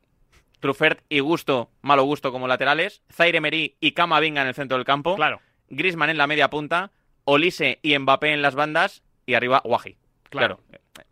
[0.63, 4.87] Truffert y Gusto, malo gusto como laterales, Zaire Emery y Camavinga en el centro del
[4.87, 5.41] campo, Claro.
[5.69, 6.93] Griezmann en la media punta,
[7.25, 9.97] Olise y Mbappé en las bandas y arriba Guaji.
[10.39, 10.61] Claro.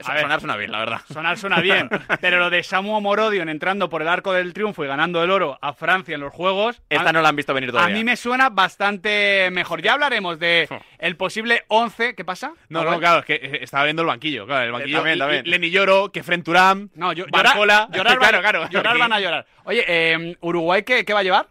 [0.04, 1.00] A sonar suena bien, la verdad.
[1.10, 1.88] Sonar suena bien,
[2.20, 5.58] pero lo de Samu Morodion entrando por el arco del triunfo y ganando el oro
[5.62, 6.82] a Francia en los Juegos...
[6.90, 7.96] Esta a- no la han visto venir A todavía.
[7.96, 9.80] mí me suena bastante mejor.
[9.80, 12.14] Ya hablaremos de el posible 11.
[12.14, 12.52] ¿Qué pasa?
[12.68, 14.46] No, no, claro, es que eh, estaba viendo el banquillo.
[14.46, 14.96] Claro, el banquillo.
[14.98, 15.42] también, también.
[15.46, 17.88] Lenny Lloro, que Turam, No, yo, Barcola.
[17.92, 18.68] llorar, llorar, claro, claro.
[18.70, 19.46] llorar van a llorar.
[19.64, 21.46] Oye, eh, ¿Uruguay qué, qué va a llevar?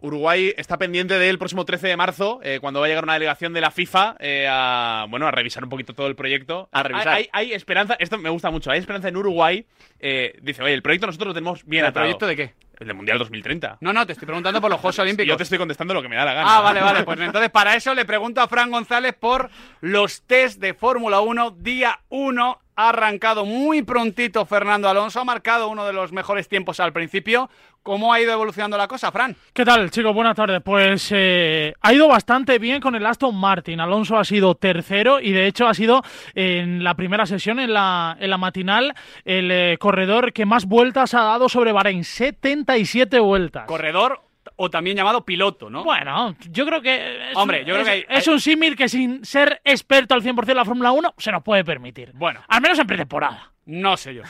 [0.00, 3.52] Uruguay está pendiente del próximo 13 de marzo, eh, cuando va a llegar una delegación
[3.52, 6.68] de la FIFA eh, a, bueno, a revisar un poquito todo el proyecto.
[6.72, 7.08] A revisar.
[7.08, 9.66] Hay, hay- hay esperanza, esto me gusta mucho, hay esperanza en Uruguay.
[9.98, 12.04] eh, dice, oye, el proyecto nosotros lo tenemos bien ¿El atado.
[12.04, 12.54] proyecto de qué?
[12.78, 13.76] El del Mundial 2030.
[13.82, 15.28] No, no, te estoy preguntando por los Juegos Olímpicos.
[15.28, 16.56] yo te estoy contestando lo que me da la gana.
[16.56, 17.04] Ah, vale, vale.
[17.04, 19.50] Pues entonces para eso le pregunto a Fran González por
[19.82, 22.58] los test de Fórmula 1, día 1.
[22.80, 27.50] Ha arrancado muy prontito Fernando Alonso, ha marcado uno de los mejores tiempos al principio.
[27.82, 29.36] ¿Cómo ha ido evolucionando la cosa, Fran?
[29.52, 30.14] ¿Qué tal, chicos?
[30.14, 30.62] Buenas tardes.
[30.62, 33.80] Pues eh, ha ido bastante bien con el Aston Martin.
[33.80, 36.02] Alonso ha sido tercero y de hecho ha sido
[36.34, 38.94] en la primera sesión, en la, en la matinal,
[39.26, 42.02] el eh, corredor que más vueltas ha dado sobre Bahrein.
[42.02, 43.66] 77 vueltas.
[43.66, 44.22] Corredor
[44.62, 45.82] o también llamado piloto, ¿no?
[45.84, 48.90] Bueno, yo creo que es, Hombre, yo creo es- que hay- es un símil que
[48.90, 52.10] sin ser experto al 100% en la Fórmula 1 se nos puede permitir.
[52.14, 52.40] Bueno.
[52.46, 53.52] Al menos en pretemporada.
[53.66, 54.22] No sé yo.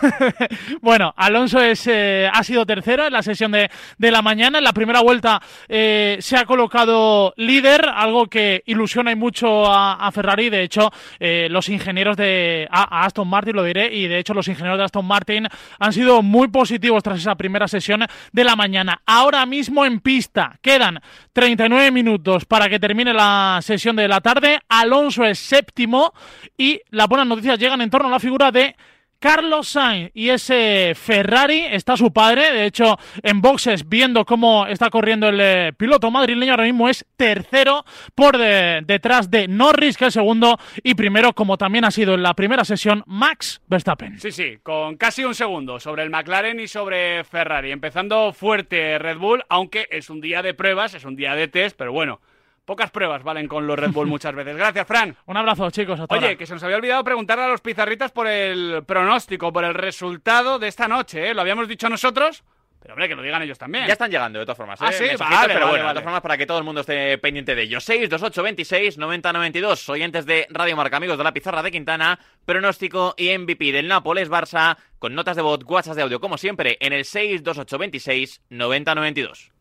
[0.80, 4.58] bueno, Alonso eh, ha sido tercero en la sesión de, de la mañana.
[4.58, 10.10] En la primera vuelta eh, se ha colocado líder, algo que ilusiona y mucho a,
[10.12, 10.48] Ferrari.
[10.48, 14.78] De hecho, eh, los ingenieros de Aston Martin, lo diré, y de hecho los ingenieros
[14.78, 15.46] de Aston Martin
[15.78, 19.02] han sido muy positivos tras esa primera sesión de la mañana.
[19.04, 21.00] Ahora mismo en pista quedan
[21.34, 24.60] 39 minutos para que termine la sesión de la tarde.
[24.68, 26.14] Alonso es séptimo
[26.56, 28.77] y las buenas noticias llegan en torno a la figura de
[29.20, 34.90] Carlos Sainz y ese Ferrari está su padre, de hecho en boxes viendo cómo está
[34.90, 40.06] corriendo el eh, piloto madrileño ahora mismo es tercero por de- detrás de Norris que
[40.06, 44.20] es segundo y primero como también ha sido en la primera sesión Max Verstappen.
[44.20, 47.72] Sí, sí, con casi un segundo sobre el McLaren y sobre Ferrari.
[47.72, 51.76] Empezando fuerte Red Bull, aunque es un día de pruebas, es un día de test,
[51.76, 52.20] pero bueno,
[52.68, 54.54] pocas pruebas valen con los Red Bull muchas veces.
[54.54, 55.16] Gracias, Fran.
[55.24, 56.36] Un abrazo chicos, hasta Oye, ahora.
[56.36, 60.58] que se nos había olvidado preguntarle a los pizarritas por el pronóstico, por el resultado
[60.58, 61.34] de esta noche, ¿eh?
[61.34, 62.44] Lo habíamos dicho nosotros,
[62.78, 63.86] pero hombre, que lo digan ellos también.
[63.86, 64.82] Ya están llegando, de todas formas.
[64.82, 64.92] Ah, ¿eh?
[64.92, 65.88] sí, Mensajitos, vale, pero vale, bueno, vale.
[65.88, 67.82] de todas formas, para que todo el mundo esté pendiente de ellos.
[67.84, 69.88] 628 26 90 92.
[69.88, 72.18] Oyentes de Radio Marca, amigos de la pizarra de Quintana.
[72.44, 74.76] Pronóstico y MVP del Nápoles Barça.
[74.98, 79.52] Con notas de voz, WhatsApp de audio, como siempre, en el 628 26 90 92.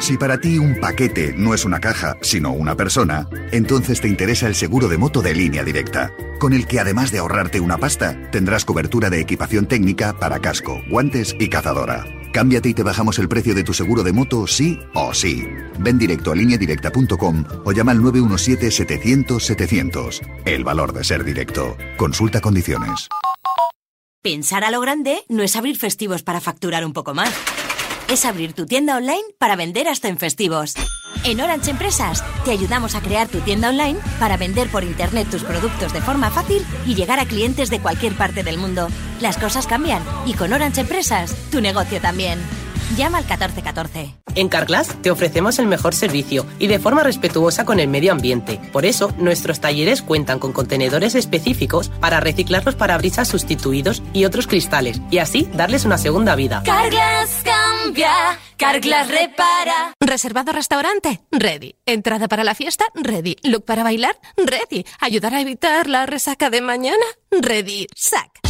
[0.00, 4.46] Si para ti un paquete no es una caja, sino una persona, entonces te interesa
[4.46, 8.30] el seguro de moto de línea directa, con el que además de ahorrarte una pasta,
[8.30, 12.04] tendrás cobertura de equipación técnica para casco, guantes y cazadora.
[12.32, 15.46] Cámbiate y te bajamos el precio de tu seguro de moto sí o sí.
[15.78, 20.20] Ven directo a lineadirecta.com o llama al 917-700-700.
[20.44, 21.76] El valor de ser directo.
[21.96, 23.08] Consulta condiciones.
[24.22, 27.32] Pensar a lo grande no es abrir festivos para facturar un poco más.
[28.08, 30.74] Es abrir tu tienda online para vender hasta en festivos.
[31.24, 35.44] En Orange Empresas te ayudamos a crear tu tienda online para vender por internet tus
[35.44, 38.88] productos de forma fácil y llegar a clientes de cualquier parte del mundo.
[39.20, 42.38] Las cosas cambian y con Orange Empresas tu negocio también.
[42.96, 44.14] Llama al 1414.
[44.34, 48.60] En Carglass te ofrecemos el mejor servicio y de forma respetuosa con el medio ambiente.
[48.72, 54.46] Por eso, nuestros talleres cuentan con contenedores específicos para reciclar los parabrisas sustituidos y otros
[54.46, 56.62] cristales y así darles una segunda vida.
[56.64, 59.92] Carglass cambia, Carglass repara.
[60.00, 61.20] ¿Reservado restaurante?
[61.30, 61.76] Ready.
[61.84, 62.84] ¿Entrada para la fiesta?
[62.94, 63.36] Ready.
[63.42, 64.18] ¿Look para bailar?
[64.36, 64.84] Ready.
[65.00, 67.04] ¿Ayudar a evitar la resaca de mañana?
[67.30, 67.86] Ready.
[67.94, 68.40] Sac.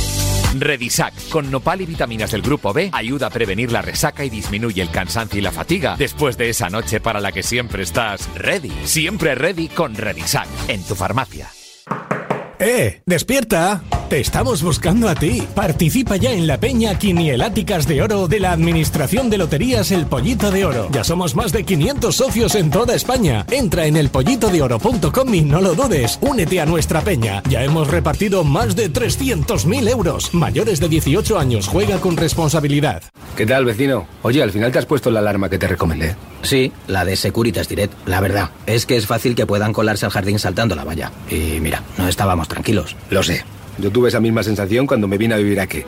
[0.57, 4.83] Redisac, con nopal y vitaminas del grupo B, ayuda a prevenir la resaca y disminuye
[4.83, 8.73] el cansancio y la fatiga después de esa noche para la que siempre estás ready.
[8.85, 11.49] Siempre ready con Redisac, en tu farmacia.
[12.59, 13.03] ¡Eh!
[13.07, 13.83] ¡Despierta!
[14.09, 15.47] Te estamos buscando a ti.
[15.55, 20.51] Participa ya en la peña Quinieláticas de Oro de la Administración de Loterías El Pollito
[20.51, 20.89] de Oro.
[20.91, 23.45] Ya somos más de 500 socios en toda España.
[23.51, 26.19] Entra en elpollitodeoro.com y no lo dudes.
[26.23, 27.43] Únete a nuestra peña.
[27.51, 30.33] Ya hemos repartido más de 300.000 euros.
[30.33, 33.03] Mayores de 18 años, juega con responsabilidad.
[33.37, 34.09] ¿Qué tal, vecino?
[34.23, 36.17] Oye, al final te has puesto la alarma que te recomendé.
[36.41, 37.93] Sí, la de Securitas Direct.
[38.07, 41.13] La verdad, es que es fácil que puedan colarse al jardín saltando la valla.
[41.31, 42.97] Y mira, no estábamos tranquilos.
[43.11, 43.45] Lo sé.
[43.79, 45.83] Yo tuve esa misma sensación cuando me vine a vivir aquí.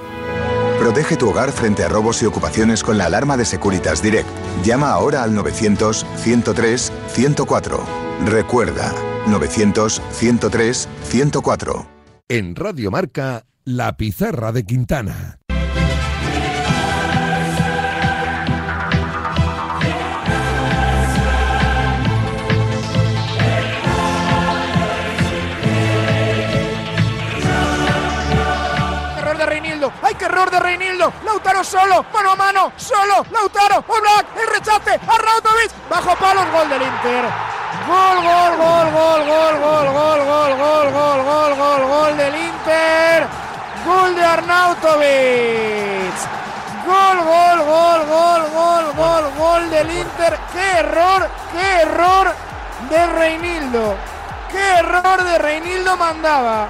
[0.78, 4.28] Protege tu hogar frente a robos y ocupaciones con la alarma de Securitas Direct.
[4.64, 7.80] Llama ahora al 900-103-104.
[8.26, 8.94] Recuerda,
[9.26, 11.86] 900-103-104.
[12.28, 15.39] En Radio Marca, La Pizarra de Quintana.
[30.40, 31.12] Error de Reinildo.
[31.24, 33.24] Lautaro solo, mano a mano, solo.
[33.30, 35.00] Lautaro, Oblak, el rechace.
[35.06, 37.24] Arnautovic, bajo palos, gol del Inter.
[37.86, 43.26] Gol, gol, gol, gol, gol, gol, gol, gol, gol, gol, gol, gol, gol del Inter.
[43.84, 46.16] Gol de Arnautovic.
[46.86, 50.38] Gol, gol, gol, gol, gol, gol, gol del Inter.
[50.52, 51.28] ¡Qué error!
[51.52, 52.34] ¡Qué error
[52.88, 53.96] de Reinildo!
[54.50, 56.68] ¡Qué error de Reinildo mandaba!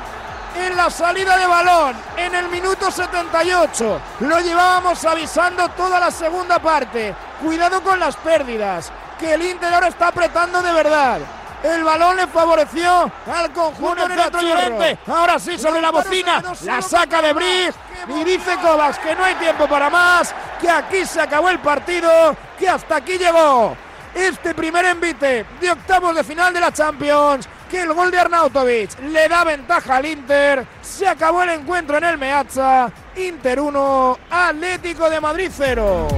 [0.56, 4.00] En la salida de balón, en el minuto 78.
[4.20, 7.14] Lo llevábamos avisando toda la segunda parte.
[7.40, 11.20] Cuidado con las pérdidas, que el Inter ahora está apretando de verdad.
[11.62, 14.08] El balón le favoreció al conjunto
[14.40, 14.98] Llorente.
[15.06, 16.42] Ahora sí, sobre la bocina.
[16.64, 17.74] La saca de Briz.
[18.08, 20.34] Y dice Kovacs que no hay tiempo para más.
[20.60, 22.34] Que aquí se acabó el partido.
[22.58, 23.76] Que hasta aquí llegó
[24.14, 27.48] este primer envite de octavos de final de la Champions.
[27.70, 30.66] Que el gol de Arnautovic le da ventaja al Inter.
[30.82, 32.90] Se acabó el encuentro en el Meazza.
[33.16, 36.08] Inter 1, Atlético de Madrid 0.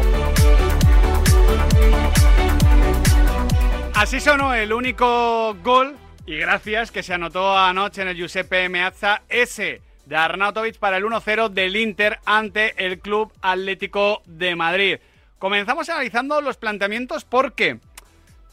[3.95, 5.95] Así sonó el único gol
[6.27, 11.05] y gracias que se anotó anoche en el Giuseppe Meazza ese de Arnautovic para el
[11.05, 14.99] 1-0 del Inter ante el Club Atlético de Madrid.
[15.47, 17.81] Comenzamos analizando los planteamientos porque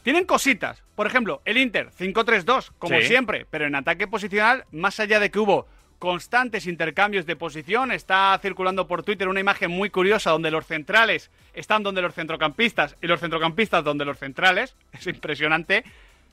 [0.01, 0.81] tienen cositas.
[0.95, 3.05] Por ejemplo, el Inter 5-3-2, como Sí.
[3.05, 5.67] siempre, pero en ataque posicional, más allá de que hubo
[5.99, 11.29] constantes intercambios de posición, está circulando por Twitter una imagen muy curiosa donde los centrales
[11.53, 14.75] están donde los centrocampistas y los centrocampistas donde los centrales.
[14.91, 15.83] Es impresionante.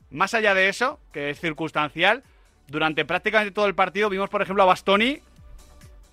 [0.09, 2.23] Más allá de eso, que es circunstancial,
[2.67, 5.19] durante prácticamente todo el partido vimos, por ejemplo, a Bastoni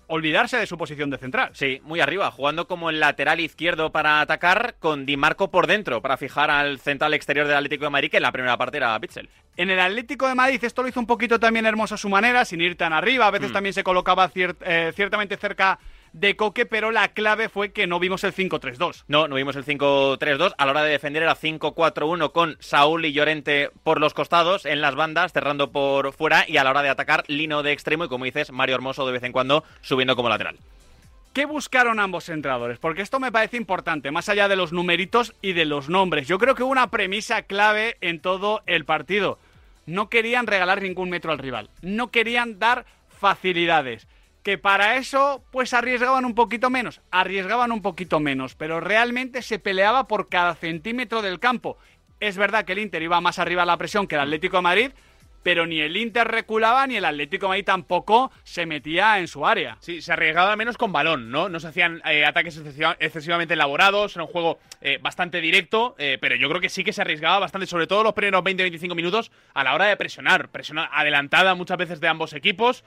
[0.07, 1.51] olvidarse de su posición de central.
[1.55, 6.03] Sí, muy arriba, jugando como el lateral izquierdo para atacar, con Di Marco por dentro,
[6.03, 8.99] para fijar al central exterior del Atlético de Madrid, que en la primera parte era
[9.01, 9.29] Pitzel.
[9.57, 12.45] En el Atlético de Madrid esto lo hizo un poquito también hermoso a su manera,
[12.45, 13.27] sin ir tan arriba.
[13.27, 13.55] A veces Mm.
[13.55, 15.79] también se colocaba cier- eh, ciertamente cerca
[16.14, 19.05] de Coque, pero la clave fue que no vimos el 5-3-2.
[19.09, 20.55] No, no vimos el 5-3-2.
[20.57, 24.81] A la hora de defender era 5-4-1 con Saúl y Llorente por los costados, en
[24.81, 26.44] las bandas, cerrando por fuera.
[26.48, 29.12] Y a la hora de atacar, Lino de extremo y, como dices, Mario Hermoso de
[29.12, 30.57] vez en cuando subiendo como lateral.
[31.33, 32.79] ¿Qué buscaron ambos entrenadores?
[32.79, 36.29] Porque esto me parece importante, más allá de los numeritos y de los nombres.
[36.29, 39.40] Yo creo que hubo una premisa clave en todo el partido.
[39.85, 41.70] No querían regalar ningún metro al rival.
[41.83, 44.07] No querían dar facilidades.
[44.45, 47.01] Que para eso, pues arriesgaban un poquito menos.
[47.11, 48.55] Arriesgaban un poquito menos.
[48.55, 51.79] Pero realmente se peleaba por cada centímetro del campo.
[52.21, 54.63] Es verdad que el Inter iba más arriba a la presión que el Atlético de
[54.63, 54.91] Madrid.
[55.45, 59.47] Pero ni el Inter reculaba ni el Atlético de Madrid tampoco se metía en su
[59.47, 59.77] área.
[59.79, 61.49] Sí, se arriesgaba menos con balón, ¿no?
[61.49, 66.19] No se hacían eh, ataques excesiva- excesivamente elaborados, era un juego eh, bastante directo, eh,
[66.21, 69.31] pero yo creo que sí que se arriesgaba bastante, sobre todo los primeros 20-25 minutos,
[69.53, 70.49] a la hora de presionar.
[70.49, 72.83] Presión adelantada muchas veces de ambos equipos,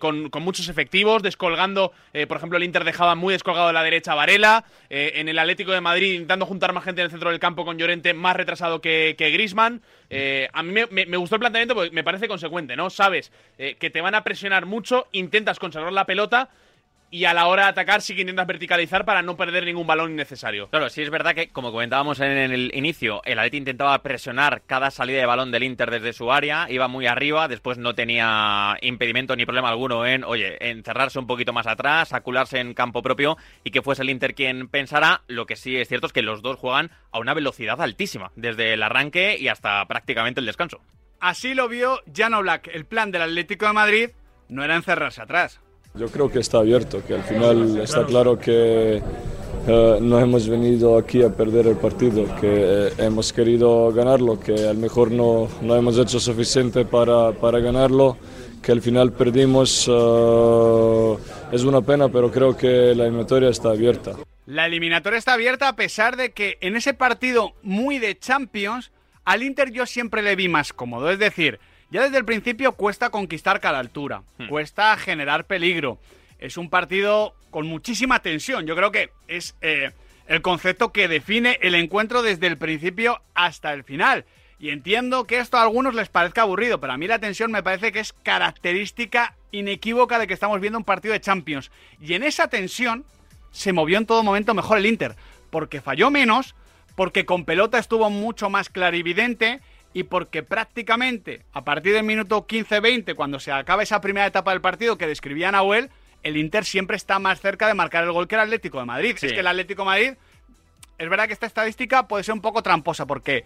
[0.00, 1.92] con, muchos efectivos, descolgando,
[2.28, 5.72] por ejemplo, el Inter dejaba muy descolgado de la derecha a Varela, en el Atlético
[5.72, 8.80] de Madrid intentando juntar más gente en el centro del campo con Llorente más retrasado
[8.80, 9.80] que, que Grisman.
[10.52, 12.90] a mí me- me gustó el planteamiento porque me parece consecuente, ¿no?
[12.90, 16.50] Sabes eh, que te van a presionar mucho, intentas conservar la pelota
[17.12, 20.12] y a la hora de atacar sí que intentas verticalizar para no perder ningún balón
[20.12, 20.68] innecesario.
[20.68, 24.90] Claro, sí es verdad que, como comentábamos en el inicio, el Atleti intentaba presionar cada
[24.90, 29.36] salida de balón del Inter desde su área, iba muy arriba, después no tenía impedimento
[29.36, 33.72] ni problema alguno en, oye, encerrarse un poquito más atrás, acularse en campo propio y
[33.72, 35.20] que fuese el Inter quien pensara.
[35.26, 38.72] Lo que sí es cierto es que los dos juegan a una velocidad altísima, desde
[38.72, 40.80] el arranque y hasta prácticamente el descanso.
[41.22, 42.66] Así lo vio Jan Oblak.
[42.74, 44.10] El plan del Atlético de Madrid
[44.48, 45.60] no era encerrarse atrás.
[45.94, 49.00] Yo creo que está abierto, que al final está claro que
[49.68, 54.66] eh, no hemos venido aquí a perder el partido, que eh, hemos querido ganarlo, que
[54.66, 58.16] a lo mejor no, no hemos hecho suficiente para, para ganarlo,
[58.60, 59.86] que al final perdimos.
[59.88, 61.16] eh,
[61.52, 64.16] es una pena, pero creo que la eliminatoria está abierta.
[64.46, 68.90] La eliminatoria está abierta a pesar de que en ese partido muy de Champions,
[69.24, 71.10] al Inter yo siempre le vi más cómodo.
[71.10, 75.98] Es decir, ya desde el principio cuesta conquistar cada altura, cuesta generar peligro.
[76.38, 78.66] Es un partido con muchísima tensión.
[78.66, 79.92] Yo creo que es eh,
[80.26, 84.24] el concepto que define el encuentro desde el principio hasta el final.
[84.58, 87.62] Y entiendo que esto a algunos les parezca aburrido, pero a mí la tensión me
[87.62, 91.70] parece que es característica inequívoca de que estamos viendo un partido de Champions.
[92.00, 93.04] Y en esa tensión
[93.50, 95.16] se movió en todo momento mejor el Inter,
[95.50, 96.54] porque falló menos,
[96.94, 99.60] porque con pelota estuvo mucho más clarividente
[99.94, 104.60] y porque prácticamente a partir del minuto 15-20, cuando se acaba esa primera etapa del
[104.60, 105.90] partido que describía Nahuel,
[106.22, 109.16] el Inter siempre está más cerca de marcar el gol que el Atlético de Madrid.
[109.18, 109.26] Sí.
[109.26, 110.12] Es que el Atlético de Madrid,
[110.98, 113.44] es verdad que esta estadística puede ser un poco tramposa, porque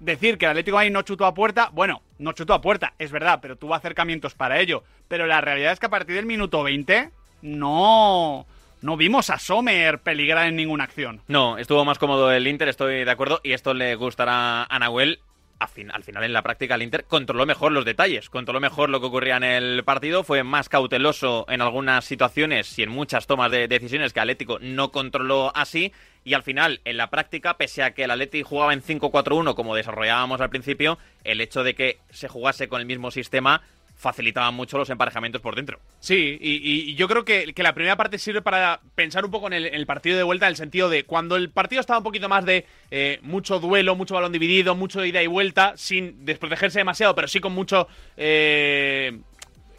[0.00, 2.94] decir que el Atlético de Madrid no chutó a puerta, bueno, no chutó a puerta,
[2.98, 4.84] es verdad, pero tuvo acercamientos para ello.
[5.06, 7.10] Pero la realidad es que a partir del minuto 20
[7.42, 8.46] no,
[8.80, 11.20] no vimos a Sommer peligrar en ninguna acción.
[11.28, 15.20] No, estuvo más cómodo el Inter, estoy de acuerdo, y esto le gustará a Nahuel.
[15.60, 19.00] Al, al final, en la práctica, el Inter controló mejor los detalles, controló mejor lo
[19.00, 23.50] que ocurría en el partido, fue más cauteloso en algunas situaciones y en muchas tomas
[23.50, 25.92] de decisiones que Atlético no controló así.
[26.24, 29.74] Y al final, en la práctica, pese a que el Atleti jugaba en 5-4-1, como
[29.74, 33.62] desarrollábamos al principio, el hecho de que se jugase con el mismo sistema
[33.98, 35.80] facilitaba mucho los emparejamientos por dentro.
[35.98, 39.52] Sí, y, yo creo que, que la primera parte sirve para pensar un poco en
[39.52, 42.04] el, en el partido de vuelta, en el sentido de cuando el partido estaba un
[42.04, 46.78] poquito más de eh, mucho duelo, mucho balón dividido, mucho ida y vuelta, sin desprotegerse
[46.78, 47.88] demasiado, pero sí con mucho.
[48.16, 49.18] Eh,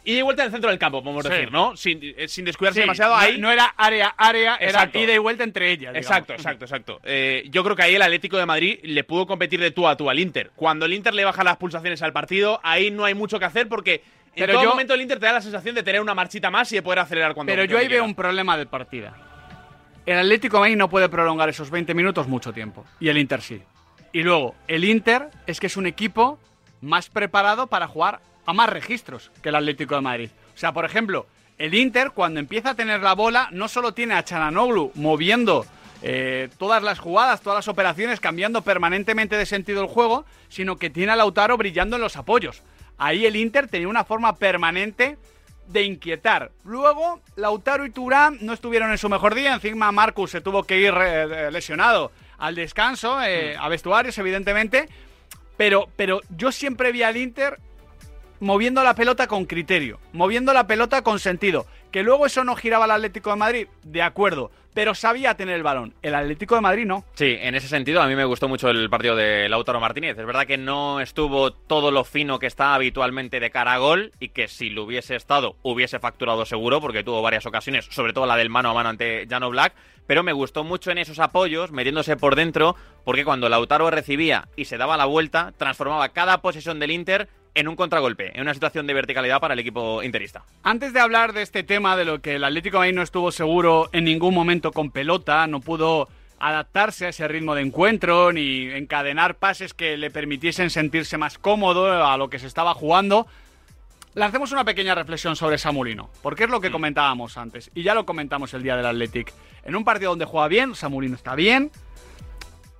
[0.04, 1.30] ida y vuelta en el centro del campo, podemos Sí.
[1.30, 1.76] decir, ¿no?
[1.76, 3.12] Sin, eh, sin descuidarse Sí, demasiado.
[3.14, 4.98] no- ahí no era área, área, era Exacto.
[4.98, 5.92] ida y vuelta entre ellas.
[5.92, 5.96] digamos.
[5.98, 7.00] Exacto, exacto, exacto.
[7.04, 9.96] Eh, yo creo que ahí el Atlético de Madrid le pudo competir de tú a
[9.96, 10.50] tú al Inter.
[10.56, 13.68] Cuando el Inter le baja las pulsaciones al partido, ahí no hay mucho que hacer
[13.68, 14.02] porque
[14.34, 16.50] en Pero todo yo- momento el Inter te da la sensación de tener una marchita
[16.50, 19.10] más y de poder acelerar cuando Pero yo ahí veo un problema del partido.
[20.06, 22.84] El Atlético de Madrid no puede prolongar esos 20 minutos mucho tiempo.
[23.00, 23.60] Y el Inter sí.
[24.12, 26.38] Y luego, el Inter es que es un equipo
[26.80, 30.30] más preparado para jugar a más registros que el Atlético de Madrid.
[30.54, 31.26] O sea, por ejemplo,
[31.58, 35.64] el Inter cuando empieza a tener la bola no solo tiene a Charanoglu moviendo
[36.02, 40.90] eh, todas las jugadas, todas las operaciones, cambiando permanentemente de sentido el juego, sino que
[40.90, 42.62] tiene a Lautaro brillando en los apoyos.
[42.98, 45.18] Ahí el Inter tenía una forma permanente
[45.68, 46.50] de inquietar.
[46.64, 49.54] Luego, Lautaro y Turán no estuvieron en su mejor día.
[49.54, 54.88] Encima, Marcus se tuvo que ir eh, lesionado al descanso, eh, a vestuarios, evidentemente.
[55.56, 57.58] Pero, pero yo siempre vi al Inter
[58.40, 61.66] moviendo la pelota con criterio, moviendo la pelota con sentido.
[61.92, 65.62] Que luego eso no giraba al Atlético de Madrid, de acuerdo, pero sabía tener el
[65.62, 65.94] balón.
[66.02, 67.04] El Atlético de Madrid no.
[67.14, 70.16] Sí, en ese sentido a mí me gustó mucho el partido de Lautaro Martínez.
[70.16, 74.12] Es verdad que no estuvo todo lo fino que está habitualmente de cara a gol
[74.20, 78.26] y que si lo hubiese estado hubiese facturado seguro porque tuvo varias ocasiones, sobre todo
[78.26, 79.74] la del mano a mano ante Jano Black,
[80.06, 82.74] pero me gustó mucho en esos apoyos, metiéndose por dentro,
[83.04, 87.68] porque cuando Lautaro recibía y se daba la vuelta, transformaba cada posesión del Inter en
[87.68, 90.44] un contragolpe, en una situación de verticalidad para el equipo interista.
[90.62, 93.32] Antes de hablar de este tema, de lo que el Atlético de Madrid no estuvo
[93.32, 96.08] seguro en ningún momento con pelota, no pudo
[96.38, 102.06] adaptarse a ese ritmo de encuentro ni encadenar pases que le permitiesen sentirse más cómodo
[102.06, 103.26] a lo que se estaba jugando,
[104.14, 108.06] lancemos una pequeña reflexión sobre Samulino, porque es lo que comentábamos antes, y ya lo
[108.06, 109.32] comentamos el día del Athletic.
[109.64, 111.70] En un partido donde juega bien, Samulino está bien,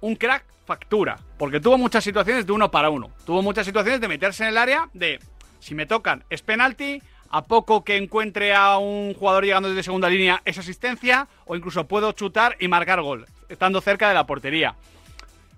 [0.00, 3.10] un crack factura, porque tuvo muchas situaciones de uno para uno.
[3.24, 5.18] Tuvo muchas situaciones de meterse en el área de,
[5.58, 10.08] si me tocan, es penalti, a poco que encuentre a un jugador llegando desde segunda
[10.08, 14.74] línea, es asistencia, o incluso puedo chutar y marcar gol, estando cerca de la portería.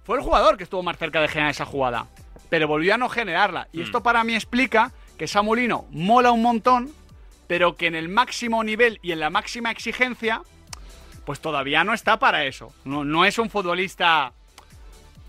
[0.04, 2.08] Fue el jugador que estuvo más cerca de generar esa jugada,
[2.50, 3.68] pero volvió a no generarla.
[3.72, 6.90] Y esto para mí explica que Samulino mola un montón,
[7.46, 10.42] pero que en el máximo nivel y en la máxima exigencia,
[11.24, 12.72] pues todavía no está para eso.
[12.84, 14.32] No, no es un futbolista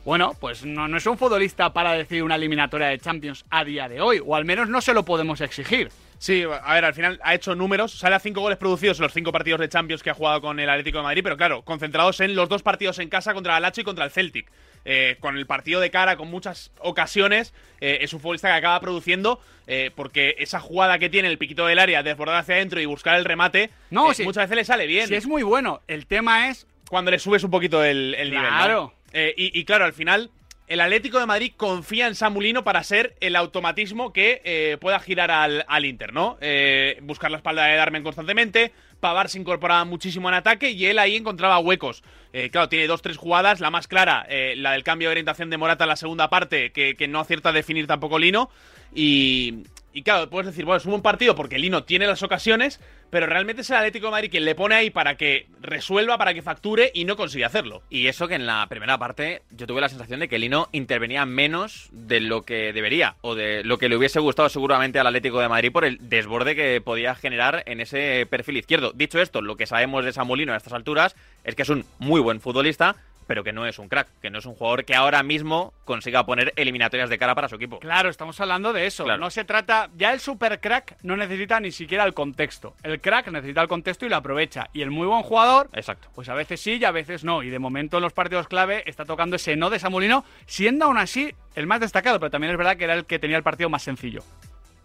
[0.06, 3.88] bueno, pues no, no es un futbolista para decir una eliminatoria de Champions a día
[3.88, 5.92] de hoy, o al menos no se lo podemos exigir.
[6.18, 9.14] Sí, a ver, al final ha hecho números, sale a cinco goles producidos en los
[9.14, 12.20] cinco partidos de Champions que ha jugado con el Atlético de Madrid, pero claro, concentrados
[12.20, 14.52] en los dos partidos en casa contra el Lacho y contra el Celtic.
[14.86, 18.80] Eh, con el partido de cara, con muchas ocasiones, eh, es un futbolista que acaba
[18.82, 22.86] produciendo, eh, porque esa jugada que tiene el piquito del área, desbordar hacia adentro y
[22.86, 24.24] buscar el remate, No, sí.
[24.24, 25.08] muchas veces le sale bien.
[25.08, 25.82] Sí, es muy bueno.
[25.88, 28.44] El tema es Cuando le subes un poquito el, el nivel.
[28.44, 28.50] ¿no?
[28.58, 28.94] Claro.
[29.14, 30.30] Eh, y, y claro, al final,
[30.68, 35.32] el Atlético de Madrid confía en Samulino para ser el automatismo que eh, pueda girar
[35.32, 36.38] al, al Inter, ¿no?
[36.42, 38.72] Eh, buscar la espalda de Darmen constantemente.
[39.04, 42.06] Pavar se incorporaba muchísimo en ataque y él ahí encontraba huecos.
[42.32, 43.60] Eh, claro, tiene dos, tres jugadas.
[43.60, 46.72] La más clara, eh, la del cambio de orientación de Morata en la segunda parte,
[46.72, 48.50] que, no acierta a definir tampoco Lino.
[48.96, 52.80] Y, y claro, puedes decir, bueno, es un buen partido porque Lino tiene las ocasiones,
[53.14, 56.34] pero realmente es el Atlético de Madrid quien le pone ahí para que resuelva, para
[56.34, 57.84] que facture y no consigue hacerlo.
[57.92, 61.24] Y eso que en la primera parte yo tuve la sensación de que Lino intervenía
[61.28, 65.40] menos de lo que debería o de lo que le hubiese gustado seguramente al Atlético
[65.40, 68.94] de Madrid por el desborde que podía generar en ese perfil izquierdo.
[68.94, 72.20] Dicho esto, lo que sabemos de Samulino a estas alturas es que es un muy
[72.20, 72.96] buen futbolista,
[73.28, 76.26] pero que no es un crack, que no es un jugador que ahora mismo consiga
[76.26, 77.80] poner eliminatorias de cara para su equipo.
[77.80, 79.04] Claro, estamos hablando de eso.
[79.04, 79.20] Claro.
[79.20, 79.90] No se trata.
[79.96, 82.76] Ya el super crack no necesita ni siquiera el contexto.
[82.84, 84.70] El crack necesita el contexto y lo aprovecha.
[84.74, 86.10] Y el muy buen jugador, Exacto.
[86.14, 87.44] pues a veces sí y a veces no.
[87.44, 90.98] Y de momento en los partidos clave está tocando ese no de Samulino, siendo aún
[90.98, 93.70] así el más destacado, pero también es verdad que era el que tenía el partido
[93.70, 94.24] más sencillo.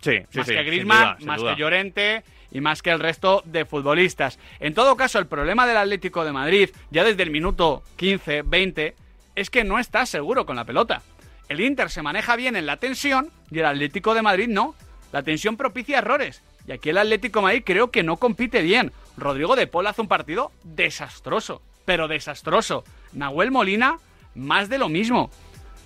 [0.01, 3.43] Sí, sí, más sí, que Griezmann, duda, más que Llorente y más que el resto
[3.45, 4.39] de futbolistas.
[4.61, 8.95] En todo caso, el problema del Atlético de Madrid, ya desde el minuto 15, 20,
[9.35, 11.03] es que no está seguro con la pelota.
[11.49, 14.75] El Inter se maneja bien en la tensión y el Atlético de Madrid no.
[15.13, 16.43] La tensión propicia errores.
[16.67, 18.93] Y aquí el Atlético de Madrid creo que no compite bien.
[19.17, 22.85] Rodrigo de Paul hace un partido desastroso, pero desastroso.
[23.13, 23.97] Nahuel Molina,
[24.35, 25.31] más de lo mismo.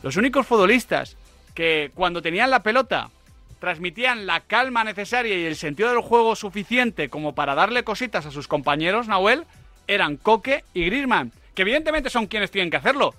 [0.02, 1.16] Los únicos futbolistas
[1.54, 3.10] que cuando tenían la pelota
[3.62, 8.32] transmitían la calma necesaria y el sentido del juego suficiente como para darle cositas a
[8.32, 9.44] sus compañeros, Nahuel,
[9.86, 13.14] eran Coque y Griezmann, que evidentemente son quienes tienen que hacerlo,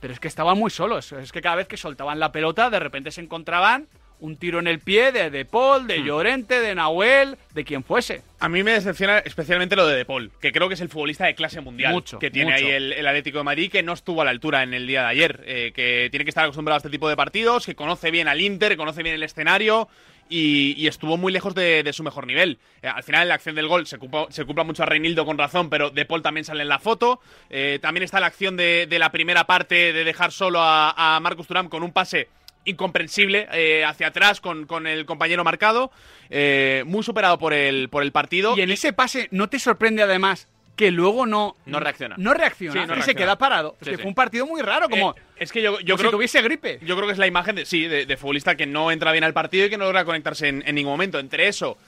[0.00, 1.12] pero es que estaban muy solos.
[1.12, 3.86] Es que cada vez que soltaban la pelota, de repente se encontraban
[4.20, 8.22] un tiro en el pie de De Paul, de Llorente, de Nahuel, de quien fuese.
[8.40, 11.26] A mí me decepciona especialmente lo de De Paul, que creo que es el futbolista
[11.26, 12.64] de clase mundial Mucho, que tiene mucho.
[12.64, 15.02] ahí el, el Atlético de Madrid, que no estuvo a la altura en el día
[15.02, 18.10] de ayer, eh, que tiene que estar acostumbrado a este tipo de partidos, que conoce
[18.10, 19.88] bien al Inter, que conoce bien el escenario
[20.30, 22.58] y, y estuvo muy lejos de, de su mejor nivel.
[22.82, 25.26] Eh, al final, en la acción del gol se culpa, se culpa mucho a Reinildo
[25.26, 27.20] con razón, pero De Paul también sale en la foto.
[27.50, 31.20] Eh, también está la acción de, de la primera parte de dejar solo a, a
[31.20, 32.28] Marcus Thuram con un pase
[32.64, 35.90] incomprensible eh, hacia atrás con, con el compañero marcado,
[36.30, 38.56] eh, muy superado por el, por el partido.
[38.56, 41.56] Y en ese pase, ¿no te sorprende además que luego no...
[41.66, 42.16] No reacciona.
[42.18, 43.76] No reacciona, Sí, no y se queda parado.
[43.80, 44.02] Es que sí.
[44.02, 45.14] fue un partido muy raro, como...
[45.14, 46.80] Eh, es que yo, yo creo si tuviese gripe.
[46.82, 49.22] Yo creo que es la imagen de, sí, de, de futbolista que no entra bien
[49.24, 51.20] al partido y que no logra conectarse en, en ningún momento.
[51.20, 51.78] Entre eso,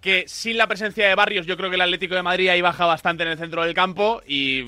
[0.00, 2.86] que sin la presencia de Barrios, yo creo que el Atlético de Madrid ahí baja
[2.86, 4.62] bastante en el centro del campo y,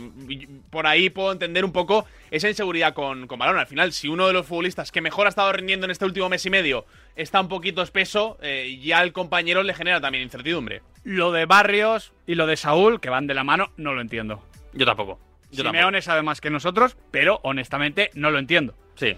[0.70, 3.58] por ahí puedo entender un poco esa inseguridad con, con balón.
[3.58, 6.28] Al final, si uno de los futbolistas que mejor ha estado rindiendo en este último
[6.28, 6.84] mes y medio
[7.16, 10.82] está un poquito espeso, eh, ya al compañero le genera también incertidumbre.
[11.04, 14.42] Lo de Barrios y lo de Saúl, que van de la mano, no lo entiendo.
[14.72, 15.18] Yo tampoco.
[15.50, 18.74] Yo Simeone sabe más que nosotros, pero honestamente no lo entiendo.
[18.94, 19.16] Sí.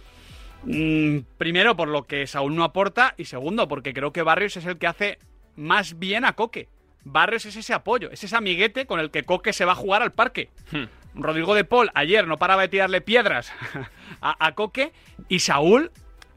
[0.65, 4.67] Mm, primero, por lo que Saúl no aporta, y segundo, porque creo que Barrios es
[4.67, 5.19] el que hace
[5.57, 6.69] más bien a Coque.
[7.05, 10.03] Barrios es ese apoyo, es ese amiguete con el que Coque se va a jugar
[10.03, 10.51] al parque.
[10.73, 10.85] Hmm.
[11.15, 13.53] Rodrigo de Paul ayer no paraba de tirarle piedras
[14.21, 14.93] a, a Coque
[15.29, 15.93] y Saúl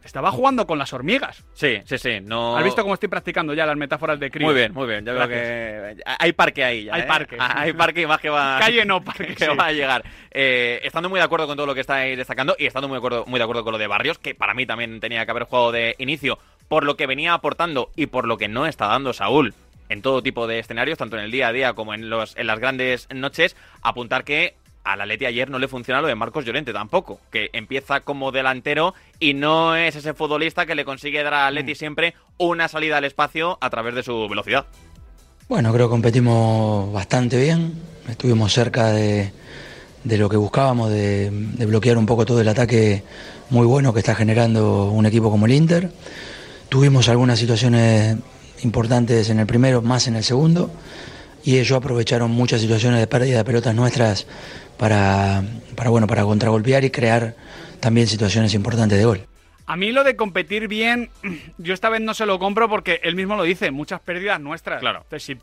[0.07, 1.43] estaba jugando con las hormigas.
[1.53, 2.19] Sí, sí, sí.
[2.21, 2.57] No...
[2.57, 4.43] ¿Has visto cómo estoy practicando ya las metáforas de Cris?
[4.43, 5.05] Muy bien, muy bien.
[5.05, 6.85] Ya veo que hay parque ahí.
[6.85, 7.05] Ya, Hay ¿eh?
[7.05, 7.37] parque.
[7.39, 8.59] Hay parque y más que va.
[8.61, 9.55] Calle no, parque, que sí.
[9.55, 10.03] va a llegar.
[10.31, 12.99] Eh, estando muy de acuerdo con todo lo que estáis destacando y estando muy de,
[12.99, 15.43] acuerdo, muy de acuerdo con lo de Barrios, que para mí también tenía que haber
[15.43, 19.13] jugado de inicio por lo que venía aportando y por lo que no está dando
[19.13, 19.53] Saúl
[19.89, 22.47] en todo tipo de escenarios, tanto en el día a día como en, los, en
[22.47, 24.55] las grandes noches, apuntar que
[24.91, 28.93] al Atleti ayer no le funciona lo de Marcos Llorente tampoco, que empieza como delantero
[29.19, 33.05] y no es ese futbolista que le consigue dar al Atleti siempre una salida al
[33.05, 34.65] espacio a través de su velocidad.
[35.49, 37.73] Bueno, creo que competimos bastante bien.
[38.09, 39.31] Estuvimos cerca de,
[40.03, 43.03] de lo que buscábamos, de, de bloquear un poco todo el ataque
[43.49, 45.91] muy bueno que está generando un equipo como el Inter.
[46.69, 48.17] Tuvimos algunas situaciones
[48.63, 50.71] importantes en el primero, más en el segundo,
[51.43, 54.27] y ellos aprovecharon muchas situaciones de pérdida de pelotas nuestras
[54.77, 55.43] para,
[55.75, 57.35] para, bueno, para contragolpear y crear
[57.79, 59.27] también situaciones importantes de gol.
[59.65, 61.09] A mí lo de competir bien,
[61.57, 64.79] yo esta vez no se lo compro porque él mismo lo dice, muchas pérdidas nuestras.
[64.79, 64.99] Claro.
[65.03, 65.37] Entonces, si,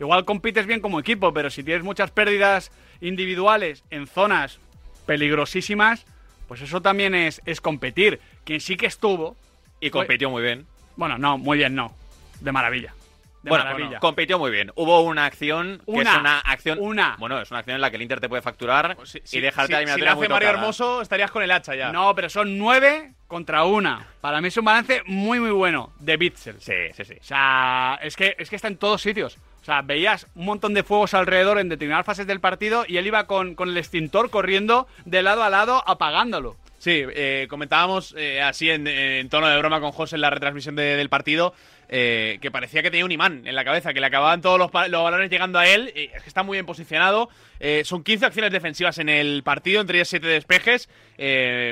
[0.00, 4.58] igual compites bien como equipo, pero si tienes muchas pérdidas individuales en zonas
[5.06, 6.04] peligrosísimas,
[6.48, 8.20] pues eso también es, es competir.
[8.44, 9.36] Quien sí que estuvo...
[9.80, 10.66] Y fue- compitió muy bien.
[10.96, 11.92] Bueno, no, muy bien no.
[12.40, 12.94] De maravilla.
[13.42, 13.98] De bueno, maravilla.
[13.98, 14.70] compitió muy bien.
[14.76, 16.12] Hubo una acción que Una.
[16.12, 16.78] es una acción.
[16.80, 17.16] Una.
[17.18, 18.96] Bueno, es una acción en la que el Inter te puede facturar
[19.32, 20.50] y dejarte si, la si la muy hace Mario tocada.
[20.62, 21.90] Hermoso, estarías con el hacha ya.
[21.90, 24.06] No, pero son nueve contra una.
[24.20, 26.60] Para mí es un balance muy, muy bueno de Bitzel.
[26.60, 27.14] Sí, sí, sí.
[27.20, 29.38] O sea, es que, es que está en todos sitios.
[29.60, 33.06] O sea, veías un montón de fuegos alrededor en determinadas fases del partido y él
[33.06, 36.56] iba con, con el extintor corriendo de lado a lado apagándolo.
[36.78, 40.74] Sí, eh, comentábamos eh, así en, en tono de broma con José en la retransmisión
[40.74, 41.54] de- del partido
[41.94, 44.72] eh, que parecía que tenía un imán en la cabeza, que le acababan todos los,
[44.72, 45.92] balones llegando a él.
[45.94, 47.28] eh, es que está muy bien posicionado.
[47.60, 50.88] Eh, son 15 acciones defensivas en el partido, entre ellas 7 despejes.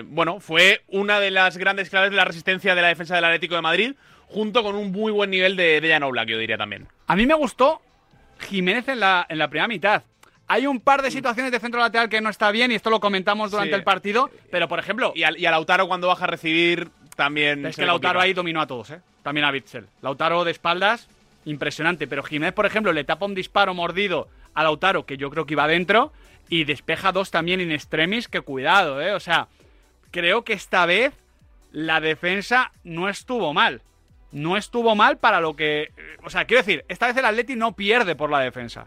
[0.07, 3.55] Bueno, fue una de las grandes claves de la resistencia de la defensa del Atlético
[3.57, 3.95] de Madrid,
[4.27, 6.87] junto con un muy buen nivel de, de Jan Oblak, yo diría también.
[7.07, 7.81] A mí me gustó
[8.49, 10.03] Jiménez en la, en la primera mitad.
[10.47, 12.99] Hay un par de situaciones de centro lateral que no está bien y esto lo
[13.01, 13.79] comentamos durante Sí.
[13.79, 15.13] el partido, pero por ejemplo...
[15.15, 16.91] Y a, y a Lautaro cuando baja a recibir
[17.21, 17.67] también...
[17.67, 18.25] Es que Lautaro complica.
[18.25, 19.01] ahí dominó a todos, ¿eh?
[19.23, 19.87] También a Bitzel.
[20.01, 21.07] Lautaro de espaldas,
[21.45, 22.07] impresionante.
[22.07, 25.53] Pero Jiménez, por ejemplo, le tapa un disparo mordido a Lautaro, que yo creo que
[25.53, 26.15] iba adentro,
[26.49, 29.13] y despeja dos también in extremis, que cuidado, ¿eh?
[29.13, 29.49] O sea,
[30.11, 31.13] creo que esta vez
[31.73, 33.83] la defensa no estuvo mal.
[34.33, 35.93] No estuvo mal para lo que...
[36.25, 38.87] O sea, quiero decir, esta vez el Atleti no pierde por la defensa.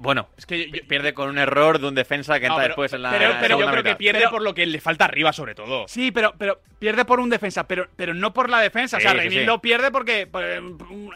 [0.00, 2.92] Bueno, es que pierde con un error de un defensa que No, entra pero- después
[2.92, 3.10] en la.
[3.10, 5.88] pero, pero yo creo que pierde Pero- por lo que le falta arriba, sobre todo.
[5.88, 8.96] Sí, pero, pero pierde por un defensa, pero, pero no por la defensa.
[8.96, 9.46] o sea, Sí, sí.
[9.60, 10.60] pierde porque pues,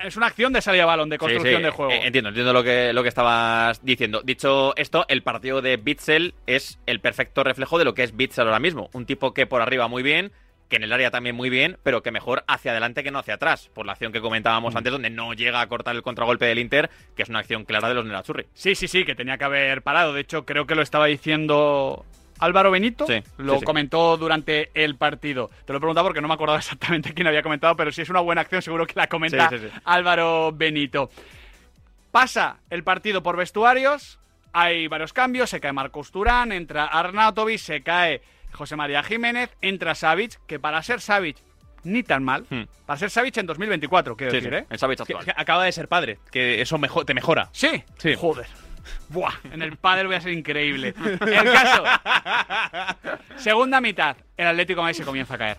[0.05, 1.93] es una acción de salida a balón, de construcción sí, de juego.
[1.93, 4.21] eh, Entiendo, entiendo lo que, lo que estabas diciendo.
[4.25, 8.47] Dicho esto, el partido de Bitzel es el perfecto reflejo de lo que es Bitzel
[8.47, 8.91] ahora mismo.
[8.95, 10.33] Un tipo que por arriba muy bien,
[10.73, 13.35] que en el área también muy bien, pero que mejor hacia adelante que no hacia
[13.35, 16.59] atrás, por la acción que comentábamos antes, donde no llega a cortar el contragolpe del
[16.59, 18.47] Inter, que es una acción clara de los Nerazzurri.
[18.55, 20.15] Sí, sí, sí, que tenía que haber parado.
[20.15, 22.07] De hecho, creo que lo estaba diciendo
[22.39, 23.07] Álvaro Benito.
[23.07, 23.65] Sí, lo sí, sí.
[23.67, 25.51] comentó durante el partido.
[25.67, 28.09] Te lo he preguntado porque no me acordaba exactamente quién había comentado, pero si es
[28.09, 29.81] una buena acción, seguro que la comenta Sí, sí, sí.
[29.85, 31.11] Álvaro Benito.
[32.11, 34.19] Pasa el partido por vestuarios.
[34.55, 35.51] Hay varios cambios.
[35.51, 38.23] Se cae Marcos Turán, entra Arnautovic, se cae
[38.53, 41.39] José María Jiménez, entra Savic, que para ser Savic
[41.85, 42.47] ni tan mal.
[42.87, 44.35] Para ser Savic en 2024, quiero Hmm.
[44.35, 44.67] Sí, decir, sí, ¿eh?
[44.71, 45.25] el Savic Que- actual.
[45.25, 47.49] que acaba de ser padre, que eso mejo- te mejora.
[47.53, 48.15] Sí, Sí.
[48.15, 48.47] Joder.
[49.09, 50.93] Buah, en el pádel voy a ser increíble.
[51.21, 51.85] El caso.
[53.37, 55.57] Segunda mitad, el Atlético de Madrid se comienza a caer.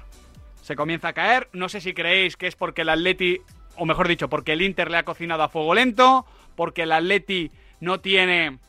[0.62, 1.50] Se comienza a caer.
[1.54, 3.40] No sé si creéis que es porque el Atleti,
[3.76, 6.26] o mejor dicho, porque el Inter le ha cocinado a fuego lento,
[6.56, 8.60] porque el Atleti no tiene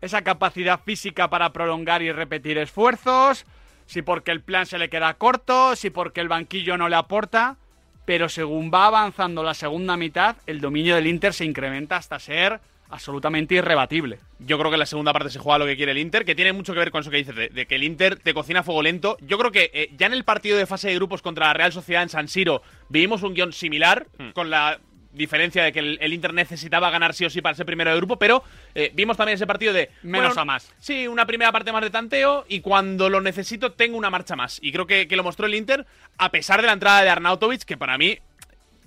[0.00, 3.46] esa capacidad física para prolongar y repetir esfuerzos,
[3.86, 7.56] si porque el plan se le queda corto, si porque el banquillo no le aporta,
[8.04, 12.60] pero según va avanzando la segunda mitad, el dominio del Inter se incrementa hasta ser
[12.88, 14.18] absolutamente irrebatible.
[14.40, 16.34] Yo creo que en la segunda parte se juega lo que quiere el Inter, que
[16.34, 18.60] tiene mucho que ver con eso que dices, de, de que el Inter te cocina
[18.60, 19.16] a fuego lento.
[19.20, 21.72] Yo creo que eh, ya en el partido de fase de grupos contra la Real
[21.72, 24.80] Sociedad en San Siro vivimos un guion similar, con la
[25.12, 27.96] diferencia de que el, el Inter necesitaba ganar sí o sí para ser primero de
[27.96, 28.44] grupo, pero
[28.74, 29.90] eh, vimos también ese partido de...
[30.02, 30.72] Menos a más.
[30.78, 34.58] Sí, una primera parte más de tanteo y cuando lo necesito tengo una marcha más.
[34.62, 35.86] Y creo que, que lo mostró el Inter,
[36.18, 38.18] a pesar de la entrada de Arnautovic, que para mí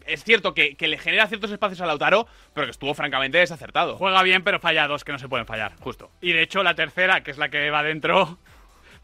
[0.05, 3.97] es cierto que, que le genera ciertos espacios a Lautaro, pero que estuvo francamente desacertado.
[3.97, 5.73] Juega bien, pero falla dos que no se pueden fallar.
[5.79, 6.11] Justo.
[6.21, 8.37] Y de hecho, la tercera, que es la que va dentro,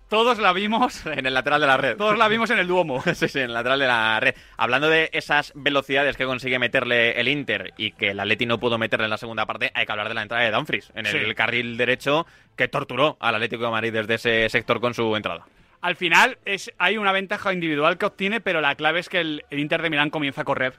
[0.09, 1.05] todos la vimos.
[1.05, 1.95] En el lateral de la red.
[1.97, 3.01] Todos la vimos en el Duomo.
[3.13, 4.35] Sí, sí, en el lateral de la red.
[4.57, 8.77] Hablando de esas velocidades que consigue meterle el Inter y que el Atleti no pudo
[8.77, 11.27] meterle en la segunda parte, hay que hablar de la entrada de Dumfries en el,
[11.27, 11.35] Sí.
[11.35, 15.45] carril derecho que torturó al Atlético de Madrid desde ese sector con su entrada.
[15.81, 19.45] Al final es, hay una ventaja individual que obtiene, pero la clave es que el,
[19.49, 20.73] el Inter de Milán comienza a correr.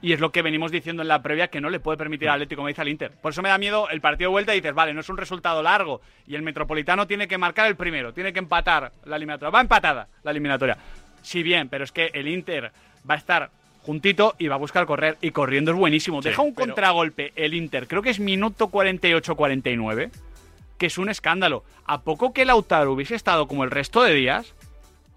[0.00, 2.34] Y es lo que venimos diciendo en la previa, que no le puede permitir al
[2.36, 3.10] Atlético Madrid al Inter.
[3.20, 5.16] Por eso me da miedo el partido de vuelta y dices, vale, no es un
[5.16, 6.00] resultado largo.
[6.26, 9.50] Y el Metropolitano tiene que marcar el primero, tiene que empatar la eliminatoria.
[9.50, 10.76] Va empatada la eliminatoria.
[11.22, 12.70] Sí, bien, pero es que el Inter
[13.10, 13.50] va a estar
[13.82, 15.16] juntito y va a buscar correr.
[15.20, 16.22] Y corriendo es buenísimo.
[16.22, 20.10] Sí, Deja un pero- contragolpe el Inter, creo que es minuto 48-49
[20.78, 21.64] que es un escándalo.
[21.86, 24.54] ¿A poco que Lautaro hubiese estado como el resto de días?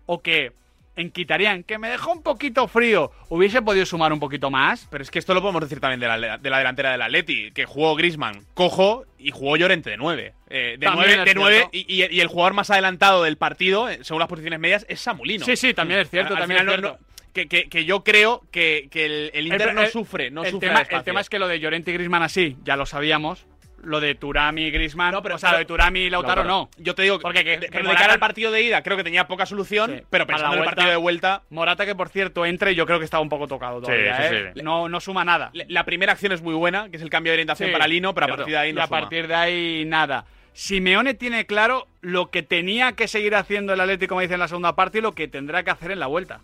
[0.07, 0.53] ¿O que
[0.95, 4.87] en Quitarían, que me dejó un poquito frío, hubiese podido sumar un poquito más?
[4.91, 7.51] Pero es que esto lo podemos decir también de la, de la delantera del Atleti,
[7.51, 10.33] que jugó Grisman cojo y jugó Llorente de 9.
[10.49, 10.93] de También
[11.35, 14.85] 9, es de y, el jugador más adelantado del partido, eh, según las posiciones medias,
[14.89, 15.45] es Samulino.
[15.45, 17.03] Sí, sí, también es cierto, Al- también es final no- cierto.
[17.05, 20.43] no- que, que- que yo creo que, que el, el Inter El- no sufre, no
[20.43, 22.85] el sufre tema, el tema es que lo de Llorente y Grisman así, ya lo
[22.85, 23.45] sabíamos.
[23.83, 26.69] Lo de Turami y Grisman, No, pero- o sea, lo de Turami y Lautaro, Lautaro.
[26.77, 26.83] no.
[26.83, 29.27] Yo te digo Porque que, pero de cara al partido de ida creo que tenía
[29.27, 30.03] poca solución, Sí.
[30.09, 32.85] pero Para pensando en el partido de vuelta, Morata que por cierto entre y yo
[32.85, 34.51] creo que estaba un poco tocado todavía, sí, ¿eh?
[34.55, 34.61] sí.
[34.63, 35.51] No, no suma nada.
[35.53, 38.13] la- primera acción es muy buena, que es el cambio de orientación Sí, para Lino,
[38.13, 38.99] pero a partir de ahí Y a suma.
[38.99, 40.25] partir de ahí nada.
[40.53, 44.47] Simeone tiene claro lo que tenía que seguir haciendo el Atlético, como dice en la
[44.47, 46.39] segunda parte, y lo que tendrá que hacer en la vuelta.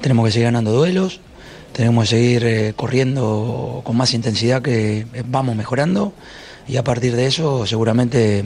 [0.00, 1.20] Tenemos que seguir ganando duelos,
[1.72, 6.14] tenemos que seguir eh, corriendo con más intensidad que vamos mejorando
[6.70, 8.44] y a partir de eso seguramente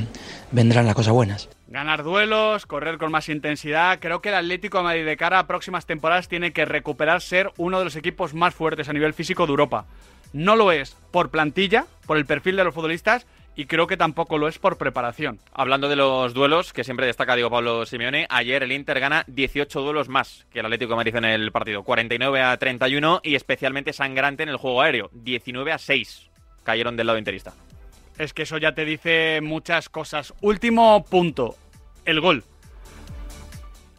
[0.51, 1.51] vendrán las cosas buenas.
[1.69, 3.99] Ganar duelos, correr con más intensidad.
[4.01, 7.53] Creo que el Atlético de Madrid de cara a próximas temporadas tiene que recuperar ser
[7.59, 9.85] uno de los equipos más fuertes a nivel físico de Europa.
[10.33, 14.39] No lo es por plantilla, por el perfil de los futbolistas, y creo que tampoco
[14.39, 15.39] lo es por preparación.
[15.53, 19.81] Hablando de los duelos, que siempre destaca Diego Pablo Simeone, ayer el Inter gana 18
[19.83, 21.83] duelos más que el Atlético de Madrid en el partido.
[21.83, 25.11] 49 a 31 y especialmente sangrante en el juego aéreo.
[25.13, 26.31] 19 a 6
[26.65, 27.53] cayeron del lado interista.
[28.19, 30.35] Es que eso ya te dice muchas cosas.
[30.41, 31.57] Último punto,
[32.05, 32.45] el gol.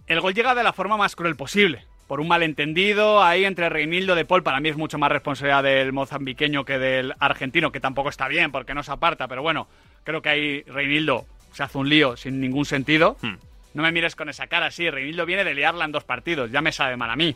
[0.07, 1.85] El gol llega de la forma más cruel posible.
[2.07, 5.91] Por un malentendido ahí entre Reinildo de Paul, para mí es mucho más responsabilidad del
[5.91, 9.67] mozambiqueño que del argentino, que tampoco está bien porque no se aparta, pero bueno,
[10.03, 13.17] creo que ahí Reinildo se hace un lío sin ningún sentido.
[13.21, 13.37] Hmm.
[13.73, 16.61] No me mires con esa cara así, Reinildo viene de liarla en dos partidos, ya
[16.61, 17.35] me sabe mal a mí.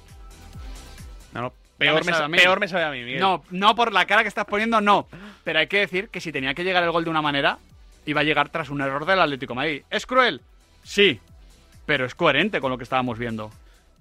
[1.33, 2.37] No, no, peor, me, sabe sa- a mí.
[2.37, 3.19] peor me sabe a mí, Miguel.
[3.21, 5.07] No, no por la cara que estás poniendo, no.
[5.43, 7.57] Pero hay que decir que si tenía que llegar el gol de una manera,
[8.05, 9.81] iba a llegar tras un error del Atlético de Madrid.
[9.89, 10.41] ¿Es cruel?
[10.83, 11.19] Sí.
[11.85, 13.51] Pero es coherente con lo que estábamos viendo.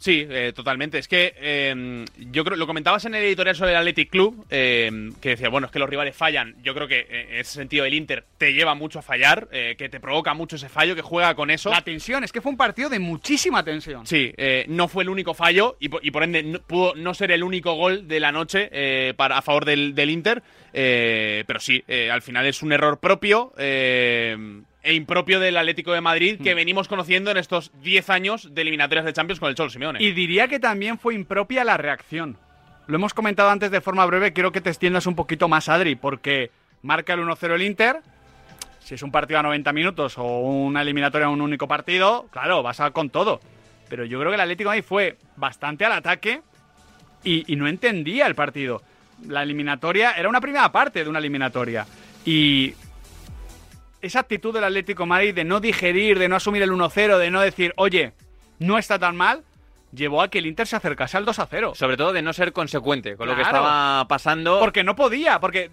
[0.01, 0.99] Sí, eh, totalmente.
[0.99, 5.11] Es que eh, yo creo, lo comentabas en el editorial sobre el Athletic Club, eh,
[5.20, 6.55] que decía, bueno, es que los rivales fallan.
[6.62, 9.74] Yo creo que eh, en ese sentido el Inter te lleva mucho a fallar, eh,
[9.76, 11.70] que te provoca mucho ese fallo, que juega con eso.
[11.70, 14.07] La tensión, es que fue un partido de muchísima tensión.
[14.07, 17.12] Sí, eh, no fue el único fallo y, por- y por ende no- pudo no
[17.12, 18.70] ser el único gol de la noche
[19.14, 20.42] para, a favor del, del Inter,
[20.72, 23.53] eh, pero sí, al final es un error propio.
[23.59, 24.36] eh,
[24.89, 29.05] e impropio del Atlético de Madrid que venimos conociendo en estos 10 años de eliminatorias
[29.05, 30.03] de Champions con el Cholo Simeone.
[30.03, 32.39] Y diría que también fue impropia la reacción.
[32.86, 35.95] Lo hemos comentado antes de forma breve, quiero que te extiendas un poquito más, Adri,
[35.95, 38.01] porque marca el 1-0 el Inter.
[38.80, 42.62] Si es un partido a 90 minutos o una eliminatoria a un único partido, claro,
[42.62, 43.43] vas a con todo.
[43.91, 46.41] Pero yo creo que el Atlético Madrid fue bastante al ataque
[47.22, 48.80] y, y no entendía el partido.
[49.26, 51.86] La eliminatoria era una primera parte de una eliminatoria.
[52.24, 52.72] Y
[54.01, 57.30] esa actitud del Atlético de Madrid de no digerir, de no asumir el 1-0, de
[57.30, 58.12] no decir, oye,
[58.59, 59.44] no está tan mal,
[59.92, 61.74] llevó a que el Inter se acercase al 2-0.
[61.74, 64.61] Sobre todo de no ser consecuente con lo que estaba pasando.
[64.61, 65.70] Porque no podía, porque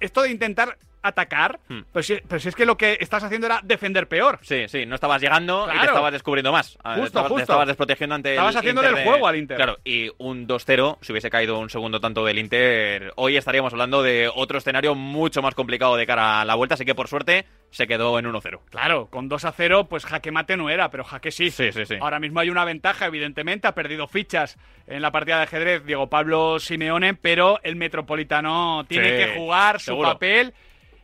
[0.00, 1.80] esto de intentar atacar, Hmm.
[1.92, 4.38] pero, si, pero si es que lo que estás haciendo era defender peor.
[4.40, 6.78] Sí, sí, no estabas llegando y te estabas descubriendo más.
[6.82, 7.42] Ah, Justo, estabas, te justo.
[7.42, 9.56] estabas desprotegiendo ante Estabas el haciéndole Inter el de- juego al Inter.
[9.58, 14.02] Claro, y un 2-0, si hubiese caído un segundo tanto del Inter, hoy estaríamos hablando
[14.02, 17.44] de otro escenario mucho más complicado de cara a la vuelta, así que por suerte
[17.70, 18.60] se quedó en 1-0.
[18.70, 21.50] Claro, con 2 a 0, pues jaque mate no era, pero jaque sí.
[21.50, 21.96] Sí, sí, sí.
[22.00, 23.66] Ahora mismo hay una ventaja, evidentemente.
[23.68, 24.56] Ha perdido fichas
[24.86, 29.53] en la partida de ajedrez Diego Pablo Simeone, pero el Metropolitano tiene Sí, que jugar
[29.80, 30.12] su seguro.
[30.12, 30.54] papel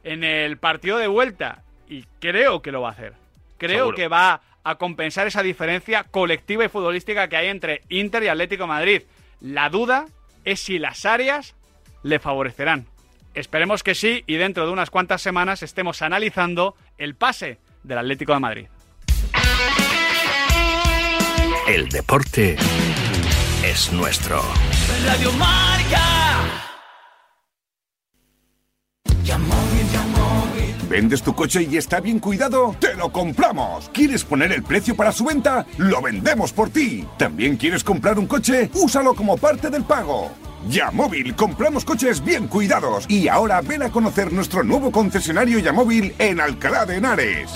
[0.04, 1.62] en el partido de vuelta.
[1.88, 3.14] Y creo que lo va a hacer.
[3.58, 3.96] Creo Seguro.
[3.96, 8.62] que va a compensar esa diferencia colectiva y futbolística que hay entre Inter y Atlético
[8.64, 9.02] de Madrid.
[9.40, 10.06] La duda
[10.44, 11.54] es si las áreas
[12.02, 12.86] le favorecerán.
[13.34, 18.32] Esperemos que sí y dentro de unas cuantas semanas estemos analizando el pase del Atlético
[18.34, 18.66] de Madrid.
[21.68, 22.56] El deporte
[23.64, 24.42] es nuestro.
[25.04, 26.69] Radio Marca.
[30.90, 32.74] ¿Vendes tu coche y está bien cuidado?
[32.80, 33.88] ¡Te lo compramos!
[33.94, 35.64] ¿Quieres poner el precio para su venta?
[35.78, 37.06] ¡Lo vendemos por ti!
[37.16, 38.68] ¿También quieres comprar un coche?
[38.74, 40.32] ¡Úsalo como parte del pago!
[40.68, 46.40] Yamóvil, compramos coches bien cuidados y ahora ven a conocer nuestro nuevo concesionario Yamóvil en
[46.40, 47.50] Alcalá de Henares.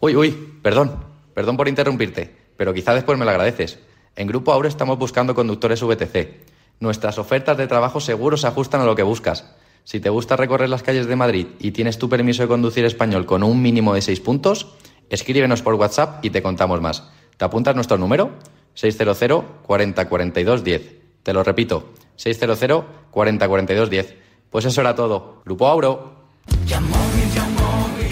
[0.00, 0.30] Uy, uy,
[0.62, 0.96] perdón,
[1.32, 3.78] perdón por interrumpirte, pero quizá después me lo agradeces.
[4.16, 6.51] En Grupo Aure estamos buscando conductores VTC.
[6.82, 9.54] Nuestras ofertas de trabajo seguro se ajustan a lo que buscas.
[9.84, 13.24] Si te gusta recorrer las calles de Madrid y tienes tu permiso de conducir español
[13.24, 14.66] con un mínimo de 6 puntos,
[15.08, 17.08] escríbenos por WhatsApp y te contamos más.
[17.36, 18.32] ¿Te apuntas nuestro número?
[18.74, 20.96] 600 40 42 10.
[21.22, 24.16] Te lo repito, 600 40 42 10.
[24.50, 25.40] Pues eso era todo.
[25.44, 26.16] Grupo Auro.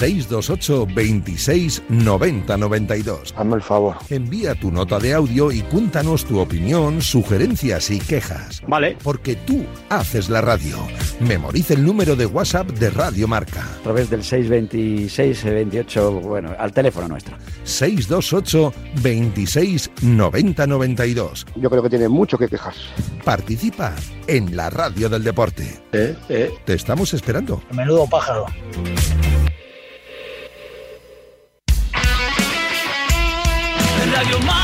[0.00, 3.34] 628 26 90 92.
[3.36, 3.96] Hazme el favor.
[4.08, 8.62] Envía tu nota de audio y cuéntanos tu opinión, sugerencias y quejas.
[8.66, 8.96] Vale.
[9.02, 10.78] Porque tú haces la radio.
[11.20, 13.62] Memoriza el número de WhatsApp de Radio Marca.
[13.62, 17.36] A través del 626 28, bueno, al teléfono nuestro.
[17.64, 18.72] 628
[19.02, 21.46] 26 90 92.
[21.56, 22.80] Yo creo que tiene mucho que quejarse.
[23.22, 23.94] Participa
[24.26, 25.78] en la radio del deporte.
[25.90, 27.62] Te estamos esperando.
[27.70, 28.46] Menudo pájaro.
[34.20, 34.59] Radio Marca.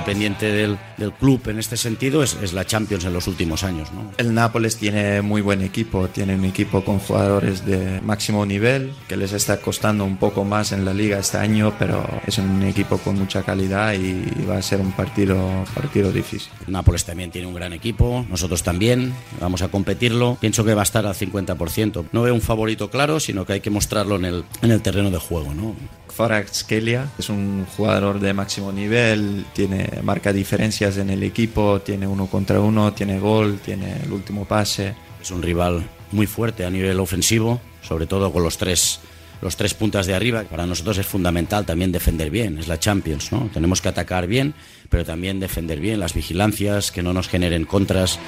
[0.00, 3.62] Asignatura pendiente del, del club en este sentido es, es la Champions en los últimos
[3.64, 3.92] años.
[3.92, 4.12] ¿no?
[4.16, 9.16] El Nápoles tiene muy buen equipo, tiene un equipo con jugadores de máximo nivel, que
[9.16, 12.98] les está costando un poco más en la liga este año, pero es un equipo
[12.98, 16.50] con mucha calidad y va a ser un partido, partido difícil.
[16.66, 20.36] Nápoles también tiene un gran equipo, nosotros también, vamos a competirlo.
[20.40, 22.06] Pienso que va a estar al 50%.
[22.12, 25.10] No veo un favorito claro, sino que hay que mostrarlo en el, en el terreno
[25.10, 25.54] de juego.
[25.54, 25.74] ¿no?
[26.20, 32.26] Kvaratskhelia es un jugador de máximo nivel, tiene marca diferencias en el equipo, tiene uno
[32.26, 34.94] contra uno, tiene gol, tiene el último pase.
[35.22, 39.00] Es un rival muy fuerte a nivel ofensivo, sobre todo con los tres
[39.40, 40.42] los tres puntas de arriba.
[40.42, 43.48] Para nosotros es fundamental también defender bien, es la Champions, ¿no?
[43.54, 44.52] Tenemos que atacar bien,
[44.90, 48.18] pero también defender bien las vigilancias, que no nos generen contras.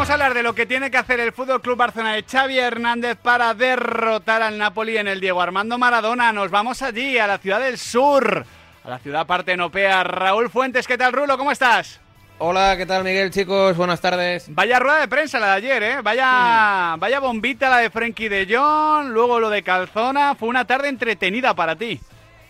[0.00, 2.58] Vamos a hablar de lo que tiene que hacer el Fútbol Club Barcelona de Xavi
[2.58, 6.32] Hernández para derrotar al Napoli en el Diego Armando Maradona.
[6.32, 8.46] Nos vamos allí, a la ciudad del sur,
[8.82, 10.02] a la ciudad partenopea.
[10.02, 11.36] Raúl Fuentes, ¿qué tal, Rulo?
[11.36, 12.00] ¿Cómo estás?
[12.38, 13.76] Hola, ¿qué tal Miguel, chicos?
[13.76, 14.46] Buenas tardes.
[14.48, 15.96] Vaya rueda de prensa la de ayer, ¿eh?
[16.02, 20.34] Vaya, vaya bombita la de Frenkie de Jong, luego lo de Calzona.
[20.34, 22.00] Fue una tarde entretenida para ti.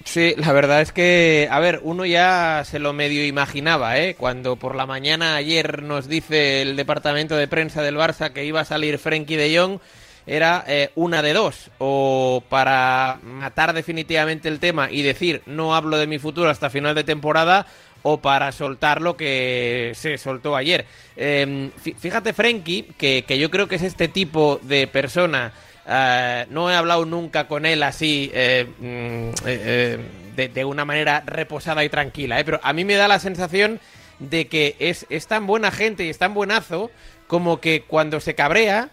[0.05, 4.15] Sí, la verdad es que, a ver, uno ya se lo medio imaginaba, ¿eh?
[4.17, 8.61] Cuando por la mañana ayer nos dice el departamento de prensa del Barça que iba
[8.61, 9.79] a salir Frenkie de Jong,
[10.27, 11.71] era eh, una de dos.
[11.79, 16.95] O para matar definitivamente el tema y decir no hablo de mi futuro hasta final
[16.95, 17.67] de temporada,
[18.03, 20.87] o para soltar lo que se soltó ayer.
[21.17, 25.53] Fí- fíjate, Frenkie, que, que yo creo que es este tipo de persona.
[25.87, 29.99] Eh, no he hablado nunca con él así eh, mm, eh, eh,
[30.37, 32.45] de, de una manera reposada y tranquila, ¿eh?
[32.45, 33.81] pero a mí me da la sensación
[34.19, 36.91] de que es, es tan buena gente y es tan buenazo
[37.27, 38.91] como que cuando se cabrea,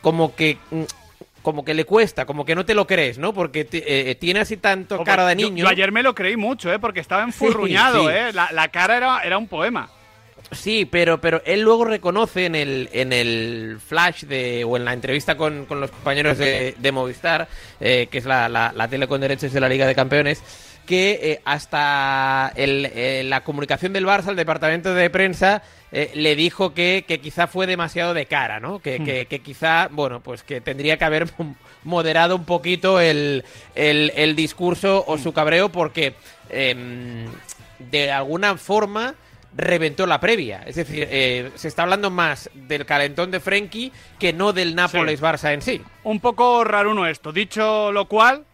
[0.00, 0.82] como que mm,
[1.42, 3.34] como que le cuesta, como que no te lo crees, ¿no?
[3.34, 5.64] Porque te- tiene así tanto cara de niño.
[5.64, 6.78] Yo, ayer me lo creí mucho, ¿eh?
[6.78, 8.14] Porque estaba enfurruñado, sí.
[8.14, 8.32] ¿eh?
[8.32, 9.90] La, la cara era, era un poema.
[10.52, 14.92] Sí, pero, pero él luego reconoce en el, en el flash de, o en la
[14.92, 17.48] entrevista con, con los compañeros de, de Movistar,
[17.80, 20.42] eh, que es la, la, la tele con derechos de la Liga de Campeones,
[20.86, 26.74] que eh, hasta el- eh, la comunicación del Barça, el departamento de prensa, le dijo
[26.74, 28.80] que, que quizá fue demasiado de cara, ¿no?
[28.80, 29.04] Que, Hmm.
[29.04, 31.26] que- que quizá, bueno, pues que tendría que haber
[31.84, 33.44] moderado un poquito el,
[33.76, 36.14] el- el discurso o su cabreo porque
[36.50, 37.26] em,
[37.78, 39.14] de alguna forma
[39.56, 40.62] reventó la previa.
[40.66, 45.52] Es decir, eh, se está hablando más del calentón de Frenkie que no del Nápoles-Barça
[45.52, 45.80] en sí.
[46.02, 47.32] Un poco raruno esto.
[47.32, 48.44] Dicho lo cual,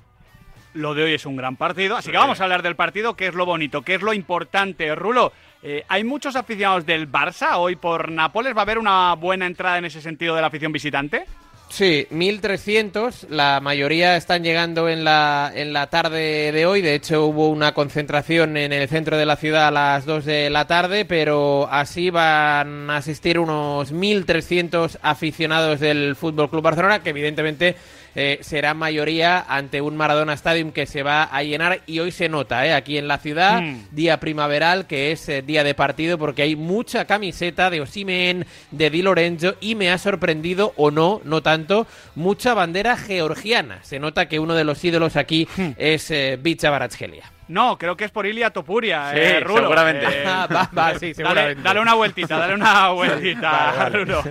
[0.74, 1.96] lo de hoy es un gran partido.
[1.96, 4.94] Así que vamos a hablar del partido, que es lo bonito, que es lo importante.
[4.94, 5.32] Rulo,
[5.62, 8.54] eh, hay muchos aficionados del Barça hoy por Nápoles.
[8.54, 11.24] ¿Va a haber una buena entrada en ese sentido de la afición visitante?
[11.70, 17.26] Sí, 1.300, la mayoría están llegando en la, en la tarde de hoy, de hecho
[17.26, 21.04] hubo una concentración en el centro de la ciudad a las 2 de la tarde,
[21.04, 27.76] pero así van a asistir unos 1.300 aficionados del Fútbol Club Barcelona, que evidentemente
[28.14, 32.28] eh, será mayoría ante un Maradona Stadium que se va a llenar y hoy se
[32.28, 32.72] nota, ¿eh?
[32.72, 33.76] aquí en la ciudad, Mm.
[33.92, 38.90] día primaveral, que es eh, día de partido, porque hay mucha camiseta de Osimen, de
[38.90, 43.80] Di Lorenzo, y me ha sorprendido, o no, no tanto, mucha bandera georgiana.
[43.82, 45.70] Se nota que uno de los ídolos aquí Hmm.
[45.78, 47.24] es eh, Bicha Baratskelia.
[47.50, 49.62] No, creo que es por Ilia Topuria, Sí, eh, Rulo.
[49.62, 50.06] seguramente.
[50.06, 51.62] Eh, Ah, va, va, sí, dale, seguramente.
[51.62, 53.98] dale una vueltita, dale una vueltita, Vale, vale.
[54.04, 54.22] Rulo.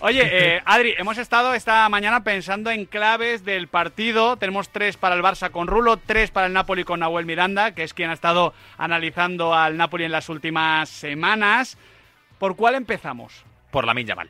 [0.00, 0.22] Oye,
[0.56, 4.36] eh, Adri, hemos estado esta mañana pensando en claves del partido.
[4.38, 7.84] Tenemos tres para el Barça con Rulo, tres para el Napoli con Nahuel Miranda, que
[7.84, 11.78] es quien ha estado analizando al Napoli en las últimas semanas.
[12.38, 13.44] ¿Por cuál empezamos?
[13.70, 14.28] Por la Yamal.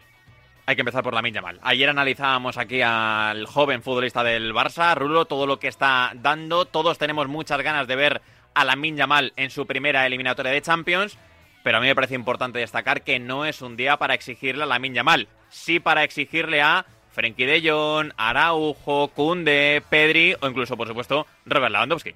[0.68, 1.58] Hay que empezar por la Yamal.
[1.62, 6.66] Ayer analizábamos aquí al joven futbolista del Barça, Rulo, todo lo que está dando.
[6.66, 8.20] Todos tenemos muchas ganas de ver
[8.52, 11.16] a la Yamal en su primera eliminatoria de Champions.
[11.64, 14.66] Pero a mí me parece importante destacar que no es un día para exigirle a
[14.66, 15.28] la Yamal.
[15.48, 21.72] Sí para exigirle a Frenkie de Jong, Araujo, Kunde, Pedri o incluso, por supuesto, Robert
[21.72, 22.14] Lewandowski.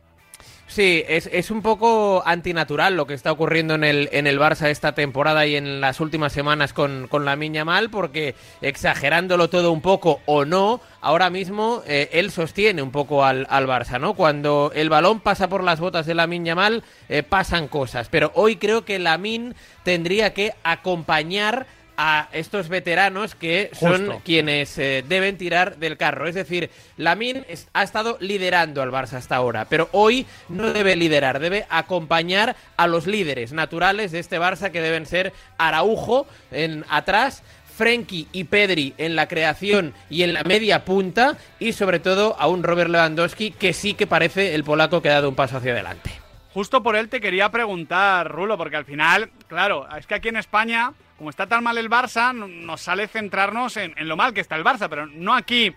[0.66, 4.68] Sí, es, es un poco antinatural lo que está ocurriendo en el, en el Barça
[4.68, 9.70] esta temporada y en las últimas semanas con, con la Miña Mal, porque exagerándolo todo
[9.70, 14.14] un poco o no, ahora mismo eh, él sostiene un poco al, al Barça, ¿no?
[14.14, 18.08] Cuando el balón pasa por las botas de la Miña Mal, eh, pasan cosas.
[18.08, 21.66] Pero hoy creo que la Min tendría que acompañar
[22.04, 24.22] a estos veteranos que son Justo.
[24.24, 26.26] quienes eh, deben tirar del carro.
[26.26, 31.38] Es decir, Lamin ha estado liderando al Barça hasta ahora, pero hoy no debe liderar,
[31.38, 37.44] debe acompañar a los líderes naturales de este Barça que deben ser Araujo en atrás.
[37.76, 42.46] Frenkie y Pedri en la creación y en la media punta y sobre todo a
[42.46, 45.72] un Robert Lewandowski que sí que parece el polaco que ha dado un paso hacia
[45.72, 46.21] adelante.
[46.54, 50.36] Justo por él te quería preguntar, Rulo, porque al final, claro, es que aquí en
[50.36, 54.34] España, como está tan mal el Barça, no- nos sale centrarnos en, en lo mal
[54.34, 55.72] que está el Barça, pero no aquí,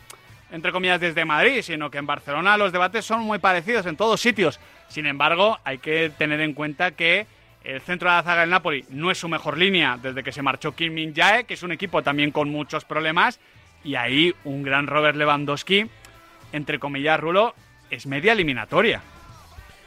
[0.52, 4.20] entre comillas, desde Madrid, sino que en Barcelona los debates son muy parecidos en todos
[4.20, 4.60] sitios.
[4.90, 7.26] Sin embargo, hay que tener en cuenta que
[7.64, 10.42] el centro de la zaga del Napoli no es su mejor línea desde que se
[10.42, 13.40] marchó Kim Min Jae, que es un equipo también con muchos problemas,
[13.84, 15.86] y ahí un gran Robert Lewandowski,
[16.52, 17.56] entre comillas, Rulo,
[17.90, 19.02] es media eliminatoria.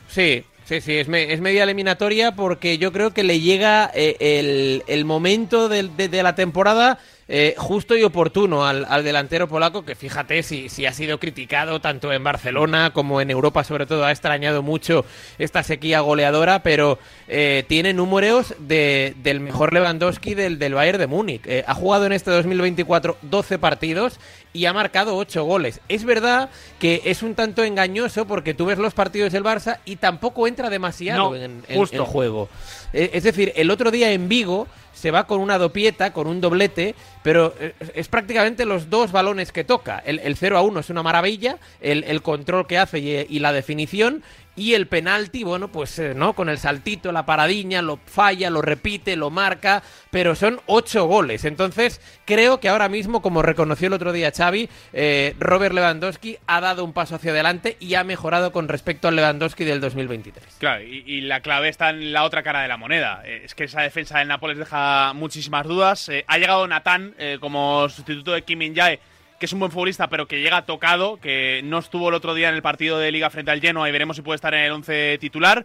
[0.09, 4.16] Sí, sí, sí, es, me- es media eliminatoria porque yo creo que le llega eh,
[4.21, 6.99] el, el momento de, de la temporada
[7.29, 11.79] eh, justo y oportuno al, al delantero polaco, que fíjate si, si ha sido criticado
[11.81, 15.05] tanto en Barcelona como en Europa, sobre todo, ha extrañado mucho
[15.39, 16.99] esta sequía goleadora, pero
[17.29, 21.43] eh, tiene números de, del mejor Lewandowski del, del Bayern de Múnich.
[21.47, 24.18] Eh, ha jugado en este 2024 12 partidos
[24.55, 25.81] y ha marcado 8 goles.
[25.91, 26.49] Es verdad
[26.79, 30.70] que es un tanto engañoso porque tú ves los partidos del Barça y tampoco entra
[30.70, 31.97] demasiado No, en, en- justo.
[31.99, 32.49] en juego.
[32.95, 34.66] Es decir, el otro día en Vigo
[34.99, 39.53] se va con una dopieta, con un doblete, pero eh, es prácticamente los dos balones
[39.53, 39.99] que toca.
[39.99, 44.23] El, el 0 a 1 es una maravilla, el, control que hace y la definición.
[44.59, 48.61] Y el penalti, bueno, pues eh, no, con el saltito, la paradiña, lo falla, lo
[48.61, 51.45] repite, lo marca, pero son ocho goles.
[51.45, 56.61] Entonces, creo que ahora mismo, como reconoció el otro día Xavi, eh, Robert Lewandowski ha
[56.61, 60.57] dado un paso hacia adelante y ha mejorado con respecto al Lewandowski del 2023.
[60.59, 63.23] Claro, y, la clave está en la otra cara de la moneda.
[63.25, 66.09] Eh, es que esa defensa del Nápoles deja muchísimas dudas.
[66.09, 68.99] Eh, ha llegado Natán como sustituto de Kim Min-jae,
[69.39, 72.49] que es un buen futbolista, pero que llega tocado, que no estuvo el otro día
[72.49, 74.72] en el partido de Liga frente al Genoa y veremos si puede estar en el
[74.72, 75.64] 11 titular.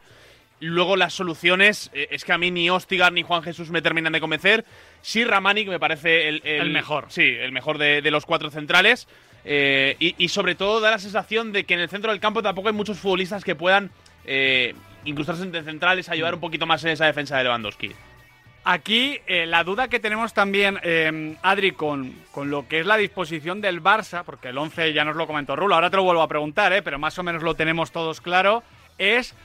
[0.60, 4.14] Luego las soluciones, eh, es que a mí ni Ostigar ni Juan Jesús me terminan
[4.14, 4.64] de convencer.
[5.02, 7.08] Sí, Ramanic me parece el, El mejor.
[7.10, 9.08] Sí, el mejor de, de los cuatro centrales.
[9.46, 12.42] Eh, y, y sobre todo da la sensación de que en el centro del campo
[12.42, 13.92] tampoco hay muchos futbolistas que puedan
[14.26, 14.74] eh,
[15.06, 17.92] incrustarse entre centrales, ayudar un poquito más en esa defensa de Lewandowski.
[18.66, 22.96] Aquí eh, la duda que tenemos también, eh, Adri, con, con lo que es la
[22.96, 26.22] disposición del Barça, porque el 11 ya nos lo comentó Rulo, ahora te lo vuelvo
[26.22, 28.64] a preguntar, eh, pero más o menos lo tenemos todos claro,
[28.98, 29.36] es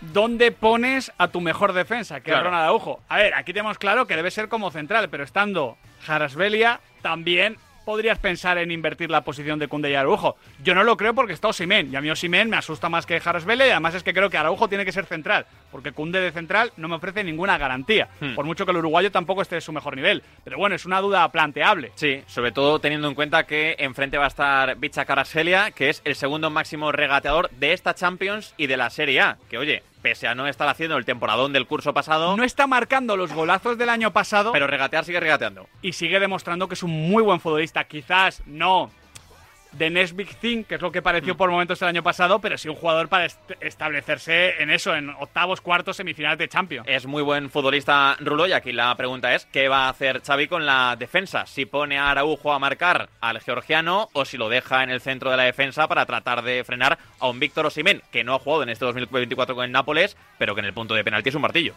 [0.00, 2.38] dónde pones a tu mejor defensa, que Claro.
[2.40, 3.00] es Ronald Araujo.
[3.08, 7.56] A ver, aquí tenemos claro que debe ser como central, pero estando Jarasbelia, también
[7.90, 10.36] podrías pensar en invertir la posición de Kunde y Araujo.
[10.62, 13.18] Yo no lo creo porque está Osimen, y a mí Osimen me asusta más que
[13.18, 16.30] Jarasbelia, y además es que creo que Araujo tiene que ser central, porque Kunde de
[16.30, 18.36] central no me ofrece ninguna garantía, Hmm.
[18.36, 20.22] por mucho que el uruguayo tampoco esté en su mejor nivel.
[20.44, 21.90] Pero bueno, es una duda planteable.
[21.96, 26.00] Sí, sobre todo teniendo en cuenta que enfrente va a estar Bicha Carasgelia, que es
[26.04, 29.36] el segundo máximo regateador de esta Champions y de la Serie A.
[29.50, 33.16] Que oye, pese a no estar haciendo el temporadón del curso pasado, No está marcando
[33.16, 35.66] los golazos del año pasado, pero regatear sigue regateando.
[35.82, 37.84] y sigue demostrando que es un muy buen futbolista.
[37.84, 38.90] Quizás no
[39.72, 41.04] de Next Big Thing, que es lo que Mm.
[41.04, 44.94] pareció por momentos el año pasado, pero sí un jugador para est- establecerse en eso,
[44.94, 46.86] en octavos, cuartos, semifinales de Champions.
[46.88, 50.48] Es muy buen futbolista Rulo y aquí la pregunta es ¿qué va a hacer Xavi
[50.48, 51.46] con la defensa?
[51.46, 55.30] Si pone a Araujo a marcar al georgiano o si lo deja en el centro
[55.30, 58.62] de la defensa para tratar de frenar a un Víctor Osimhen, que no ha jugado
[58.64, 61.42] en este 2024 con el Nápoles, pero que en el punto de penalti es un
[61.42, 61.74] martillo.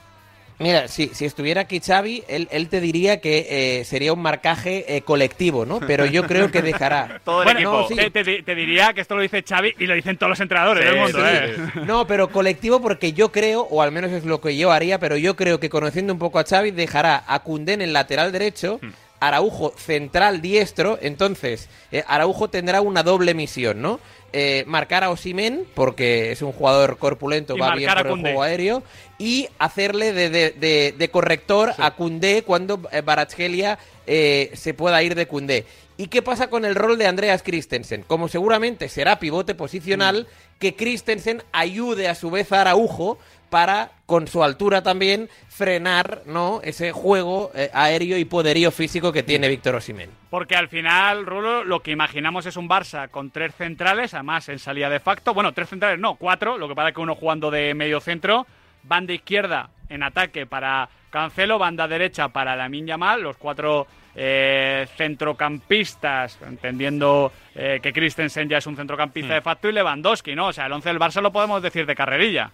[0.59, 3.47] Mira, si, si estuviera aquí Xavi, él, él te diría que
[3.79, 5.79] eh, sería un marcaje eh, colectivo, ¿no?
[5.79, 7.21] Pero yo creo que dejará.
[7.25, 7.81] Todo el Bueno, equipo.
[7.81, 7.95] no, sí.
[7.95, 10.83] te, te- te diría que esto lo dice Xavi y lo dicen todos los entrenadores
[10.83, 11.17] Sí, del mundo.
[11.19, 11.81] sí, ¿eh?
[11.85, 15.17] No, pero colectivo porque yo creo, o al menos es lo que yo haría, pero
[15.17, 18.79] yo creo que conociendo un poco a Xavi dejará a Cundé en el lateral derecho,
[19.27, 23.99] Araujo central diestro, entonces eh, Araujo tendrá una doble misión, ¿no?
[24.35, 28.41] Eh, marcar a Osimen, porque es un jugador corpulento, Y va bien por el juego
[28.43, 28.83] aéreo,
[29.19, 35.03] y hacerle de, de- de- de corrector a Cundé cuando eh, Baratskelia eh, se pueda
[35.03, 35.65] ir de Cundé.
[35.97, 38.03] ¿Y qué pasa con el rol de Andreas Christensen?
[38.07, 40.25] Como seguramente será pivote posicional,
[40.57, 43.19] que Christensen ayude a su vez a Araujo
[43.53, 46.59] para, con su altura también, frenar ¿no?
[46.63, 50.09] ese juego eh, aéreo y poderío físico que tiene Víctor Osimhen.
[50.31, 54.57] Porque al final, Rulo, lo que imaginamos es un Barça con tres centrales, además en
[54.57, 55.35] salida de facto.
[55.35, 58.47] Bueno, tres centrales no, cuatro, lo que pasa es que uno jugando de medio centro.
[58.81, 63.85] Banda izquierda en ataque para Cancelo, banda derecha para Lamin Yamal, los cuatro
[64.15, 70.47] eh, centrocampistas, entendiendo eh, que Christensen ya es un centrocampista de facto, y Lewandowski, ¿no?
[70.47, 72.51] O sea, el once del Barça lo podemos decir de carrerilla.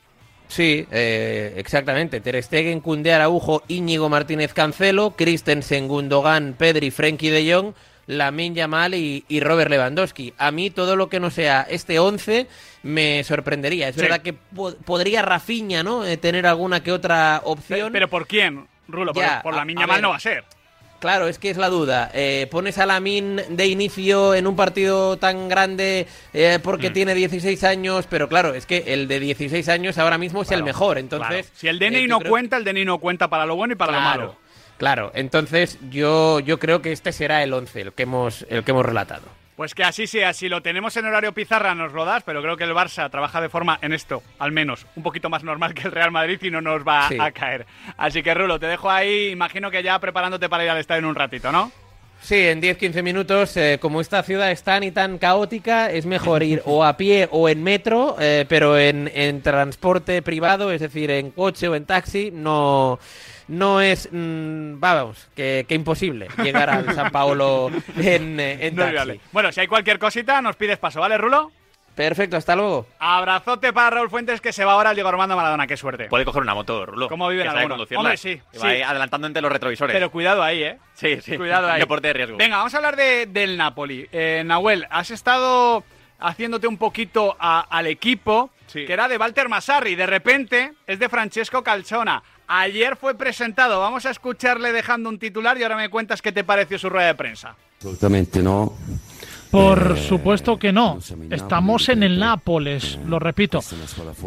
[0.50, 2.20] Sí, eh, exactamente.
[2.22, 7.74] Ter Stegen, Koundé, Araujo, Íñigo Martínez Cancelo, Christensen, Gundogan, Pedri, Frenkie de Jong,
[8.08, 10.34] Lamin Yamal y, y Robert Lewandowski.
[10.40, 12.48] A mí todo lo que no sea este 11
[12.82, 13.90] me sorprendería.
[13.90, 14.02] Es Sí.
[14.02, 16.04] verdad que po- podría Rafinha, ¿no?
[16.04, 17.94] Eh, tener alguna que otra opción.
[17.94, 19.14] Pero ¿por quién, Rulo?
[19.14, 20.02] Por, Ya, por a- Lamin a Yamal ver.
[20.02, 20.44] no va a ser.
[21.00, 22.12] Claro, es que es la duda.
[22.14, 26.62] Eh, pones a Lamin de inicio en un partido tan grande eh, Mm.
[26.62, 30.52] porque tiene 16 años, pero claro, es que el de 16 años ahora mismo es
[30.52, 30.98] el mejor.
[30.98, 31.48] Entonces, Claro.
[31.54, 33.74] si el eh, DNI yo no creo- cuenta, el DNI no cuenta para lo bueno
[33.74, 34.36] y para lo malo.
[34.78, 38.72] Claro, entonces yo, yo creo que este será el 11, el que hemos, el que
[38.72, 39.24] hemos relatado.
[39.60, 42.56] Pues que así sea, si lo tenemos en horario pizarra nos lo das, pero creo
[42.56, 45.82] que el Barça trabaja de forma, en esto, al menos, un poquito más normal que
[45.82, 47.18] el Real Madrid y no nos va Sí.
[47.20, 47.66] a caer.
[47.98, 51.06] Así que Rulo, te dejo ahí, imagino que ya preparándote para ir al estadio en
[51.08, 51.74] un ratito, ¿no?
[52.22, 56.42] Sí, en 10-15 minutos, eh, como esta ciudad es tan y tan caótica, es mejor
[56.42, 61.12] ir o a pie o en metro, eh, pero en, en transporte privado, es decir,
[61.12, 62.98] en coche o en taxi, no,
[63.50, 68.84] no es, mm, vamos, que, que imposible llegar al San Paolo en, eh, en No,
[68.84, 68.96] taxi.
[68.98, 69.20] vale.
[69.32, 71.52] Bueno, si hay cualquier cosita, nos pides paso, ¿vale, Rulo?
[71.96, 72.88] Perfecto, hasta luego.
[73.00, 76.06] Abrazote para Raúl Fuentes, que se va ahora al Diego Armando Maradona, qué suerte.
[76.06, 77.10] Puede coger una moto, Rulo.
[77.10, 77.68] ¿Cómo algunos?
[77.68, 78.00] conducirla.
[78.00, 78.82] Hombre, sí, sí.
[78.82, 79.94] adelantando entre los retrovisores.
[79.94, 80.78] Pero cuidado ahí, ¿eh?
[80.94, 81.36] sí, sí.
[81.36, 81.82] Cuidado ahí.
[81.82, 82.38] Deporte de riesgo.
[82.38, 84.08] Venga, vamos a hablar de- del Napoli.
[84.14, 85.84] Eh, Nahuel, has estado
[86.20, 89.96] haciéndote un poquito a- al equipo que era de Walter Massarri.
[89.96, 92.24] De repente es de Francesco Calzona.
[92.52, 93.80] Ayer fue presentado.
[93.80, 97.06] Vamos a escucharle dejando un titular y ahora me cuentas qué te pareció su rueda
[97.06, 97.56] de prensa.
[97.78, 98.74] Absolutamente no.
[99.52, 100.98] Por supuesto que no.
[101.30, 103.60] Estamos en el Nápoles, lo repito.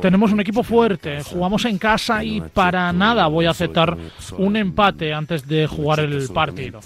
[0.01, 3.97] Tenemos un equipo fuerte, jugamos en casa y para nada voy a aceptar
[4.39, 6.79] un empate antes de jugar el partido.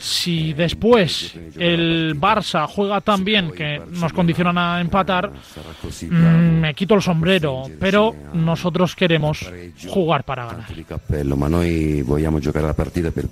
[0.00, 6.94] Si después el Barça juega tan bien que nos condicionan a empatar, mm, me quito
[6.94, 9.52] el sombrero, pero nosotros queremos
[9.86, 10.66] jugar para ganar.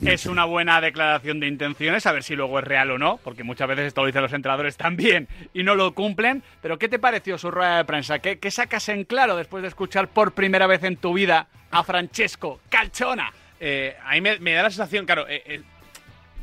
[0.02, 3.44] Es una buena declaración de intenciones, a ver si luego es real o no, porque
[3.44, 6.42] muchas veces esto lo dicen los entrenadores también y no lo cumplen.
[6.60, 8.18] Pero ¿qué te pareció su rueda de prensa?
[8.18, 11.82] ¿Qué, qué sacas en claro después de escuchar por primera vez en tu vida a
[11.82, 13.32] Francesco Calzona?
[13.58, 15.62] Eh, a mí me, me da la sensación, claro, eh, eh,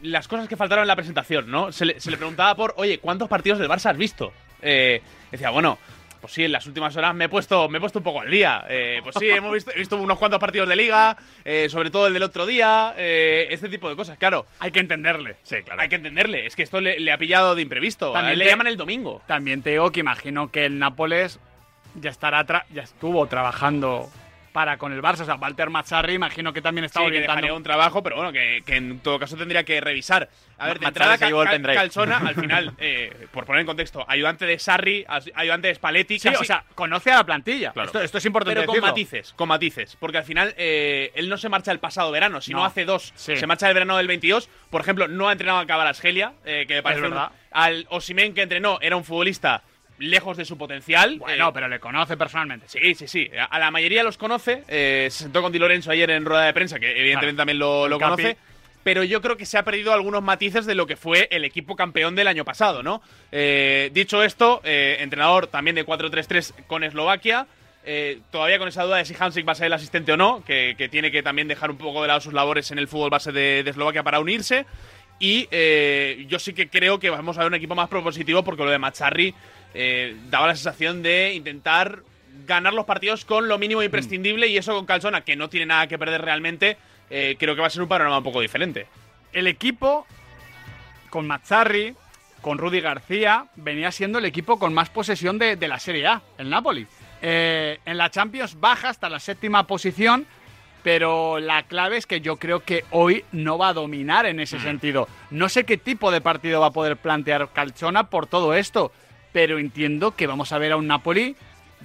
[0.06, 1.72] las cosas que faltaron en la presentación, ¿no?
[1.72, 4.32] Se le, se le preguntaba por, oye, ¿cuántos partidos del Barça has visto?
[4.62, 5.01] Eh,
[5.32, 5.78] decía, bueno,
[6.22, 8.32] pues sí, en las últimas horas me he puesto, me he puesto un poco al
[8.32, 8.66] día.
[8.68, 12.08] Eh, pues sí, hemos visto, he visto unos cuantos partidos de liga, eh, sobre todo
[12.08, 14.47] el del otro día, eh, este tipo de cosas, claro.
[14.60, 15.36] Hay que entenderle.
[15.43, 15.82] Sí, claro.
[15.82, 18.16] Hay que entenderle, es que esto le, le ha pillado de imprevisto.
[18.16, 19.22] A él le te- llaman el domingo.
[19.28, 21.39] También te digo que imagino que el Nápoles
[21.93, 24.10] ya estará tra- ya estuvo trabajando
[24.56, 25.24] para con el Barça.
[25.24, 27.53] O sea, Walter Mazzarri imagino que también está Sí, orientando.
[27.58, 30.30] un trabajo, pero bueno, que, que en todo caso tendría que revisar.
[30.58, 31.76] A ver, de entrada, Cal- pendrive.
[31.76, 36.20] Calzona, al final, eh, por poner en contexto, ayudante de Sarri, ayudante de Spalletti.
[36.20, 37.74] Sí, casi- o sea, conoce a la plantilla.
[37.74, 37.88] Claro.
[37.88, 38.91] Esto, esto es importante Pero con decirlo.
[38.91, 39.97] matices, con matices.
[39.99, 42.66] Porque al final, eh, él no se marcha el pasado verano, sino No.
[42.66, 43.12] hace dos.
[43.18, 43.36] Sí.
[43.36, 44.49] Se marcha el verano del 22.
[44.70, 47.32] Por ejemplo, no ha entrenado a Cabarasgelia, eh, que me parece un- verdad.
[47.51, 49.64] Al Osimen que entrenó era un futbolista
[49.98, 51.20] lejos de su potencial.
[51.20, 52.68] Bueno, eh, pero le conoce personalmente.
[52.68, 53.30] Sí, sí, sí.
[53.50, 54.64] A la mayoría los conoce.
[54.68, 57.38] Eh, se sentó con Di Lorenzo ayer en rueda de prensa, que evidentemente Claro.
[57.38, 58.38] también lo, conoce.
[58.84, 61.76] Pero yo creo que se ha perdido algunos matices de lo que fue el equipo
[61.76, 63.02] campeón del año pasado, ¿no?
[63.32, 67.48] Eh, dicho esto, entrenador también de 4-3-3 con Eslovaquia.
[68.32, 70.76] Todavía con esa duda de si Hansik va a ser el asistente o no, que,
[70.78, 73.32] que tiene que también dejar un poco de lado sus labores en el fútbol base
[73.32, 74.68] de, de Eslovaquia para unirse.
[75.20, 75.48] Y
[76.28, 78.78] yo sí que creo que vamos a ver un equipo más propositivo porque lo de
[78.78, 79.34] Macharri
[79.76, 81.99] eh, daba la sensación de intentar
[82.47, 85.88] ganar los partidos con lo mínimo imprescindible y eso con Calzona, que no tiene nada
[85.88, 86.78] que perder realmente,
[87.09, 88.88] eh, creo que va a ser un panorama un poco diferente.
[89.34, 90.07] El equipo
[91.09, 91.93] con Mazzarri,
[92.41, 96.21] con Rudy García, venía siendo el equipo con más posesión de, de la Serie A,
[96.38, 96.88] el Napoli.
[97.21, 100.26] Eh, en la Champions baja hasta la séptima posición,
[100.84, 104.59] pero la clave es que yo creo que hoy no va a dominar en ese
[104.59, 105.07] sentido.
[105.32, 108.91] No sé qué tipo de partido va a poder plantear Calchona por todo esto,
[109.36, 111.36] pero entiendo que vamos a ver a un Napoli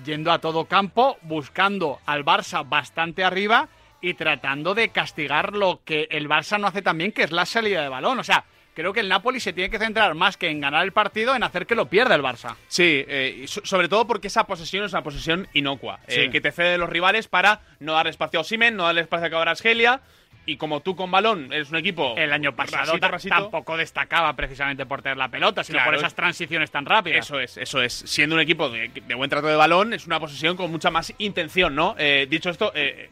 [0.05, 3.67] yendo a todo campo, buscando al Barça bastante arriba
[4.01, 7.83] y tratando de castigar lo que el Barça no hace también, que es la salida
[7.83, 8.21] de balón.
[8.21, 10.93] O sea, creo que el Napoli se tiene que centrar más que en ganar el
[10.93, 12.55] partido, en hacer que lo pierda el Barça.
[12.69, 16.31] Sí, eh, sobre todo porque esa posesión es una posesión inocua, eh, Sí.
[16.31, 19.31] que te cede los rivales para no darle espacio a Osimen, no darle espacio a
[19.31, 20.01] Cabrasgelia.
[20.47, 22.15] Y como tú con balón eres un equipo.
[22.17, 25.91] El año pasado rasito, ta- rasito, tampoco destacaba precisamente por tener la pelota, sino Claro,
[25.91, 27.27] por esas es- transiciones tan rápidas.
[27.27, 27.93] Eso es, eso es.
[27.93, 31.13] Siendo un equipo de, de buen trato de balón, es una posesión con mucha más
[31.19, 31.95] intención, ¿no?
[31.99, 33.11] Eh, dicho esto, eh,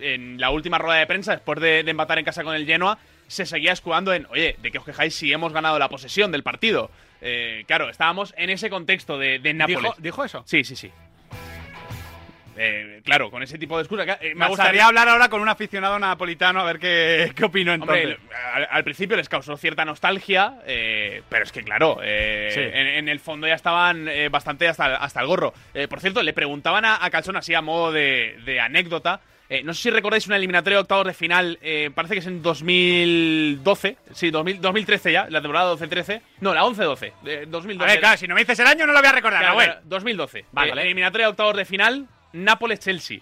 [0.00, 2.96] en la última rueda de prensa, después de, de empatar en casa con el Genoa,
[3.26, 6.42] se seguía escudando en, oye, ¿de qué os quejáis si hemos ganado la posesión del
[6.42, 6.90] partido?
[7.20, 9.82] Eh, claro, estábamos en ese contexto de, de Nápoles.
[9.82, 10.42] ¿Dijo, dijo eso?
[10.46, 10.90] Sí, sí, sí.
[12.56, 14.04] Eh, claro, con ese tipo de excusa.
[14.04, 17.72] que- eh, Me gustaría hablar ahora con un aficionado napolitano a ver qué, qué opinó
[17.72, 18.18] entonces.
[18.18, 18.18] Hombre,
[18.54, 22.60] al, al principio les causó cierta nostalgia, eh, pero es que claro, eh, Sí.
[22.60, 25.54] en, en el fondo ya estaban eh, bastante hasta, hasta el gorro.
[25.88, 29.20] Por cierto, le preguntaban a, a Calzón así a modo de, de anécdota.
[29.64, 31.58] no sé si recordáis una eliminatoria de octavos de final,
[31.94, 36.20] parece que es en 2012, sí, 2000 2013 ya, la temporada 12-13.
[36.40, 37.84] No, la 11-12, de 2012.
[37.84, 39.54] A ver, claro, si no me dices el año no lo voy a recordar, Claro,
[39.54, 39.66] Nahuel.
[39.70, 40.44] claro, 2012.
[40.52, 40.82] Vale, vale.
[40.82, 43.20] eliminatoria de octavos de final, Nápoles-Chelsea.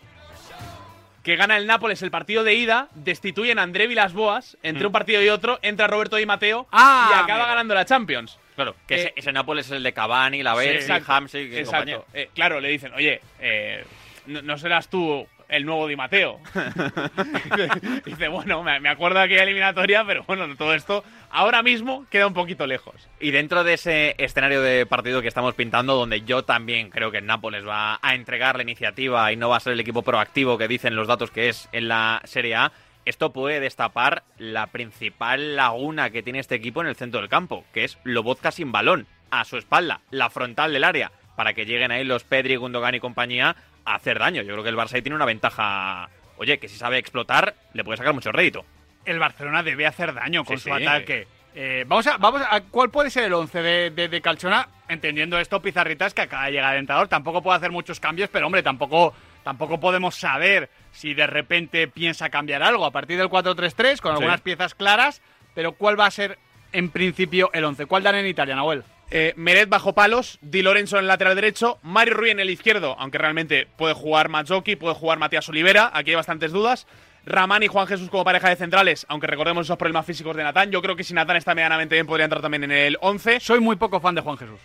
[1.23, 4.87] Que gana el Nápoles el partido de ida, destituyen a André Vilas-Boas, entre Mm.
[4.87, 8.39] un partido y otro, entra Roberto Di Mateo Ah, y acaba ganando la Champions.
[8.57, 11.59] Claro, que Eh, ese, ese Nápoles es el de Cavani, la Versi, exacto, Hamsik y
[11.59, 12.07] exacto.
[12.15, 13.85] Eh, claro, le dicen, oye, eh,
[14.27, 16.41] no, no serás tú el nuevo Di Mateo.
[18.05, 22.35] Dice, bueno, me, acuerdo de aquella eliminatoria, pero bueno, todo esto ahora mismo queda un
[22.35, 23.09] poquito lejos.
[23.21, 27.19] Y dentro de ese escenario de partido que estamos pintando, donde yo también creo que
[27.19, 30.59] el Nápoles va a entregar la iniciativa y no va a ser el equipo proactivo
[30.59, 32.73] que dicen los datos que es en la Serie A,
[33.05, 37.65] esto puede destapar la principal laguna que tiene este equipo en el centro del campo,
[37.73, 41.93] que es Lobotka sin balón, a su espalda, la frontal del área, para que lleguen
[41.93, 44.43] ahí los Pedri, Gundogan y compañía hacer daño.
[44.43, 47.85] Yo creo que el Barça ahí tiene una ventaja, oye, que si sabe explotar, le
[47.85, 48.64] puede sacar mucho rédito.
[49.05, 50.83] El Barcelona debe hacer daño con Sí, su sí.
[50.85, 51.26] ataque.
[51.55, 54.68] Eh, vamos a, vamos a, ¿cuál puede ser el 11 de, de, de Calchona?
[54.89, 58.47] Entendiendo esto, Pizarritas, que acaba de llegar el entrenador, tampoco puede hacer muchos cambios, pero
[58.47, 64.01] hombre, tampoco, tampoco podemos saber si de repente piensa cambiar algo a partir del 4-3-3,
[64.01, 64.45] con algunas Sí.
[64.45, 65.22] piezas claras,
[65.55, 66.39] pero ¿cuál va a ser
[66.72, 67.87] en principio el 11?
[67.87, 68.85] ¿Cuál dan en Italia, Nahuel?
[69.13, 72.95] Eh, Meret bajo palos, Di Lorenzo en el lateral derecho, Mario Rui en el izquierdo,
[72.99, 76.87] aunque realmente puede jugar Mazzocchi, puede jugar Matías Olivera, aquí hay bastantes dudas.
[77.27, 80.71] Ramán y Juan Jesús como pareja de centrales, aunque recordemos esos problemas físicos de Natán.
[80.71, 83.41] Yo creo que si Natán está medianamente bien, podría entrar también en el 11.
[83.41, 84.59] Soy muy poco fan de Juan Jesús.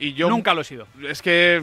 [0.00, 0.88] Y yo Nunca lo he sido.
[1.08, 1.62] Es que.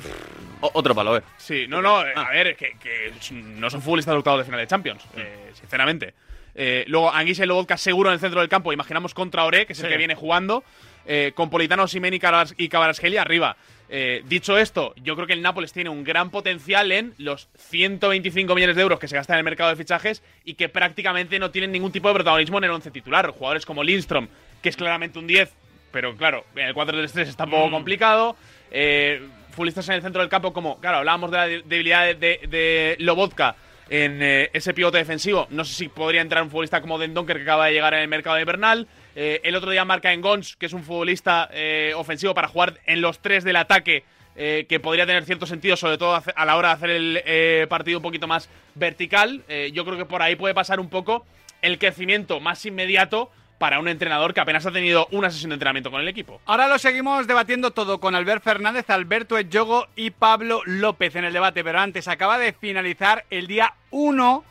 [0.62, 1.22] otro palo, eh.
[1.38, 4.60] Sí, no, no, eh, a ver, que, que no son futbolistas de octavos de final
[4.62, 6.14] de Champions, eh, sinceramente.
[6.56, 8.74] Eh, luego, Anguissa y Lobotka seguro en el centro del campo.
[8.74, 10.64] Imaginamos contra Ore, que es el que viene jugando.
[11.06, 13.56] Eh, con Politano, Simen y, Kvaratskhelia arriba.
[13.94, 18.56] Eh, dicho esto, yo creo que el Nápoles tiene un gran potencial en los 125
[18.56, 21.52] millones de euros que se gastan en el mercado de fichajes y que prácticamente no
[21.52, 23.30] tienen ningún tipo de protagonismo en el once titular.
[23.32, 24.28] Jugadores como Lindstrom,
[24.62, 25.52] que es claramente un 10,
[25.92, 27.72] pero claro, en el 4-3-3 está un poco Mm.
[27.72, 28.36] complicado.
[28.72, 32.14] Eh, futbolistas en el centro del campo, como, claro, hablábamos de la de- debilidad de,
[32.16, 33.58] de, de Lobotka
[33.90, 35.48] en eh, ese pivote defensivo.
[35.50, 38.00] No sé si podría entrar un futbolista como Den Donker, que acaba de llegar en
[38.04, 38.88] el mercado invernal.
[39.16, 42.80] Eh, el otro día marca en Gons, que es un futbolista eh, ofensivo para jugar
[42.86, 44.04] en los tres del ataque,
[44.36, 48.00] eh, que podría tener cierto sentido, sobre todo a la hora de hacer el partido
[48.00, 49.44] un poquito más vertical.
[49.74, 51.26] Yo creo que por ahí puede pasar un poco
[51.62, 53.30] el crecimiento más inmediato
[53.62, 56.42] para un entrenador que apenas ha tenido una sesión de entrenamiento con el equipo.
[56.46, 61.34] Ahora lo seguimos debatiendo todo con Albert Fernández, Alberto Eyogo y Pablo López en el
[61.34, 64.44] debate, pero antes acaba de finalizar el día 1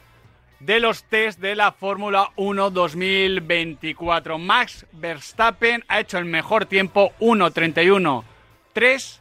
[0.60, 4.38] de los test de la Fórmula 1 2024.
[4.38, 9.18] Max Verstappen ha hecho el mejor tiempo 1.31.3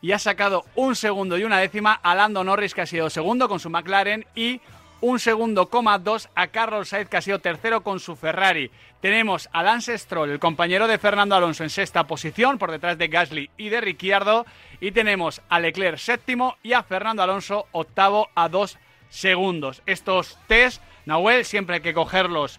[0.00, 3.48] y ha sacado un segundo y una décima a Lando Norris que ha sido segundo
[3.48, 4.60] con su McLaren y
[5.00, 8.70] un segundo coma dos a Carlos Sainz que ha sido tercero con su Ferrari.
[9.00, 13.06] Tenemos a Lance Stroll, el compañero de Fernando Alonso en sexta posición por detrás de
[13.06, 14.44] Gasly y de Ricciardo
[14.80, 18.78] y tenemos a Leclerc séptimo y a Fernando Alonso octavo a dos
[19.10, 19.82] segundos.
[19.86, 22.58] Estos test, Nahuel, siempre hay que cogerlos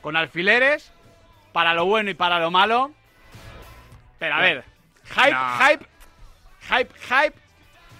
[0.00, 0.92] con alfileres
[1.52, 2.92] para lo bueno y para lo malo.
[4.18, 4.64] Pero a ver,
[5.04, 5.58] hype, No.
[5.58, 5.86] hype,
[6.68, 7.38] hype, hype.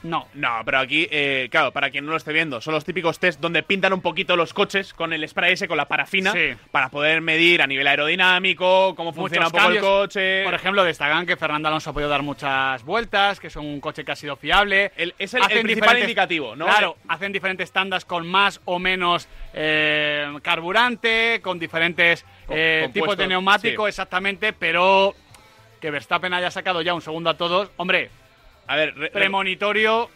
[0.03, 0.29] No.
[0.35, 3.41] No, pero aquí, eh, claro, para quien no lo esté viendo, son los típicos test
[3.41, 6.51] donde pintan un poquito los coches con el spray ese, con la parafina, Sí.
[6.71, 9.83] para poder medir a nivel aerodinámico, cómo funciona un poco cambios.
[9.85, 10.45] el coche.
[10.45, 14.05] Por ejemplo, destacan que Fernando Alonso ha podido dar muchas vueltas, que es un coche
[14.05, 14.93] que ha sido fiable.
[15.19, 16.67] es el- principal indicativo, ¿no?
[16.67, 23.27] Claro, hacen diferentes tandas con más o menos eh, carburante, con diferentes eh, tipos de
[23.27, 23.89] neumático, sí.
[23.89, 25.15] exactamente, pero
[25.81, 28.11] que Verstappen haya sacado ya un segundo a todos, hombre,
[28.69, 30.09] a ver, re- premonitorio.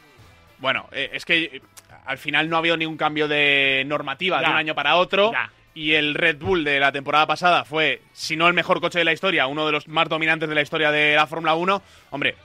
[0.59, 1.63] Bueno, eh, es que eh,
[2.07, 5.33] al final no ha habido ningún cambio de normativa de un año para otro.
[5.33, 5.51] Ya.
[5.75, 9.05] Y el Red Bull de la temporada pasada fue, si no el mejor coche de
[9.07, 11.83] la historia, uno de los más dominantes de la historia de la Fórmula 1.
[12.11, 12.37] Hombre,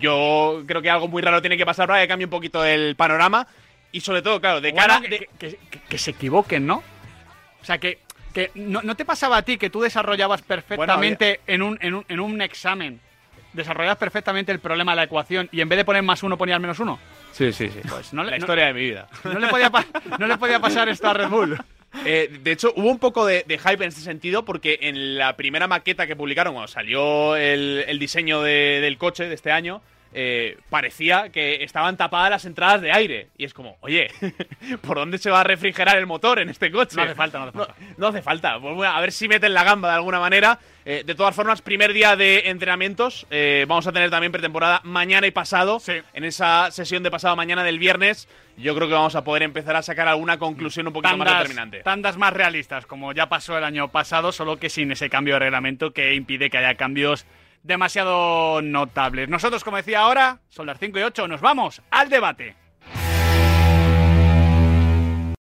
[0.00, 2.96] yo creo que algo muy raro tiene que pasar para que cambie un poquito el
[2.96, 3.46] panorama.
[3.92, 4.98] Y sobre todo, claro, de cara.
[4.98, 6.82] Bueno, que, que- que- que se equivoquen, ¿no?
[7.60, 7.98] O sea, que,
[8.34, 12.04] que no, no te pasaba a ti que tú desarrollabas perfectamente en, un, en, un,
[12.08, 13.00] en un examen,
[13.52, 16.60] desarrollabas perfectamente el problema de la ecuación y en vez de poner más uno ponías
[16.60, 16.98] menos uno.
[17.32, 17.80] Sí, sí, sí.
[17.88, 19.08] Pues no le- la no- historia de mi vida.
[19.24, 19.86] No le podía, pa-
[20.18, 21.58] no le podía pasar esto a Red Bull.
[22.06, 25.36] Eh, de hecho, hubo un poco de, de hype en este sentido porque en la
[25.36, 29.82] primera maqueta que publicaron, cuando salió el, el diseño de- del coche de este año,
[30.14, 33.28] eh, parecía que estaban tapadas las entradas de aire.
[33.36, 34.08] Y es como, oye,
[34.80, 36.96] ¿por dónde se va a refrigerar el motor en este coche?
[36.96, 37.74] No hace falta, no hace falta.
[37.98, 38.58] No hace falta.
[38.58, 40.58] Pues bueno, a ver si meten la gamba de alguna manera.
[40.84, 43.26] Eh, de todas formas, primer día de entrenamientos.
[43.30, 45.80] eh, vamos a tener también pretemporada mañana y pasado.
[46.12, 49.76] En esa sesión de pasado mañana del viernes, yo creo que vamos a poder empezar
[49.76, 51.80] a sacar alguna conclusión un poquito más determinante.
[51.82, 55.40] tandas más realistas, como ya pasó el año pasado, solo que sin ese cambio de
[55.40, 57.26] reglamento que impide que haya cambios
[57.62, 59.28] demasiado notables.
[59.28, 62.56] Nosotros, como decía ahora, son las 5 y 8, nos vamos al debate.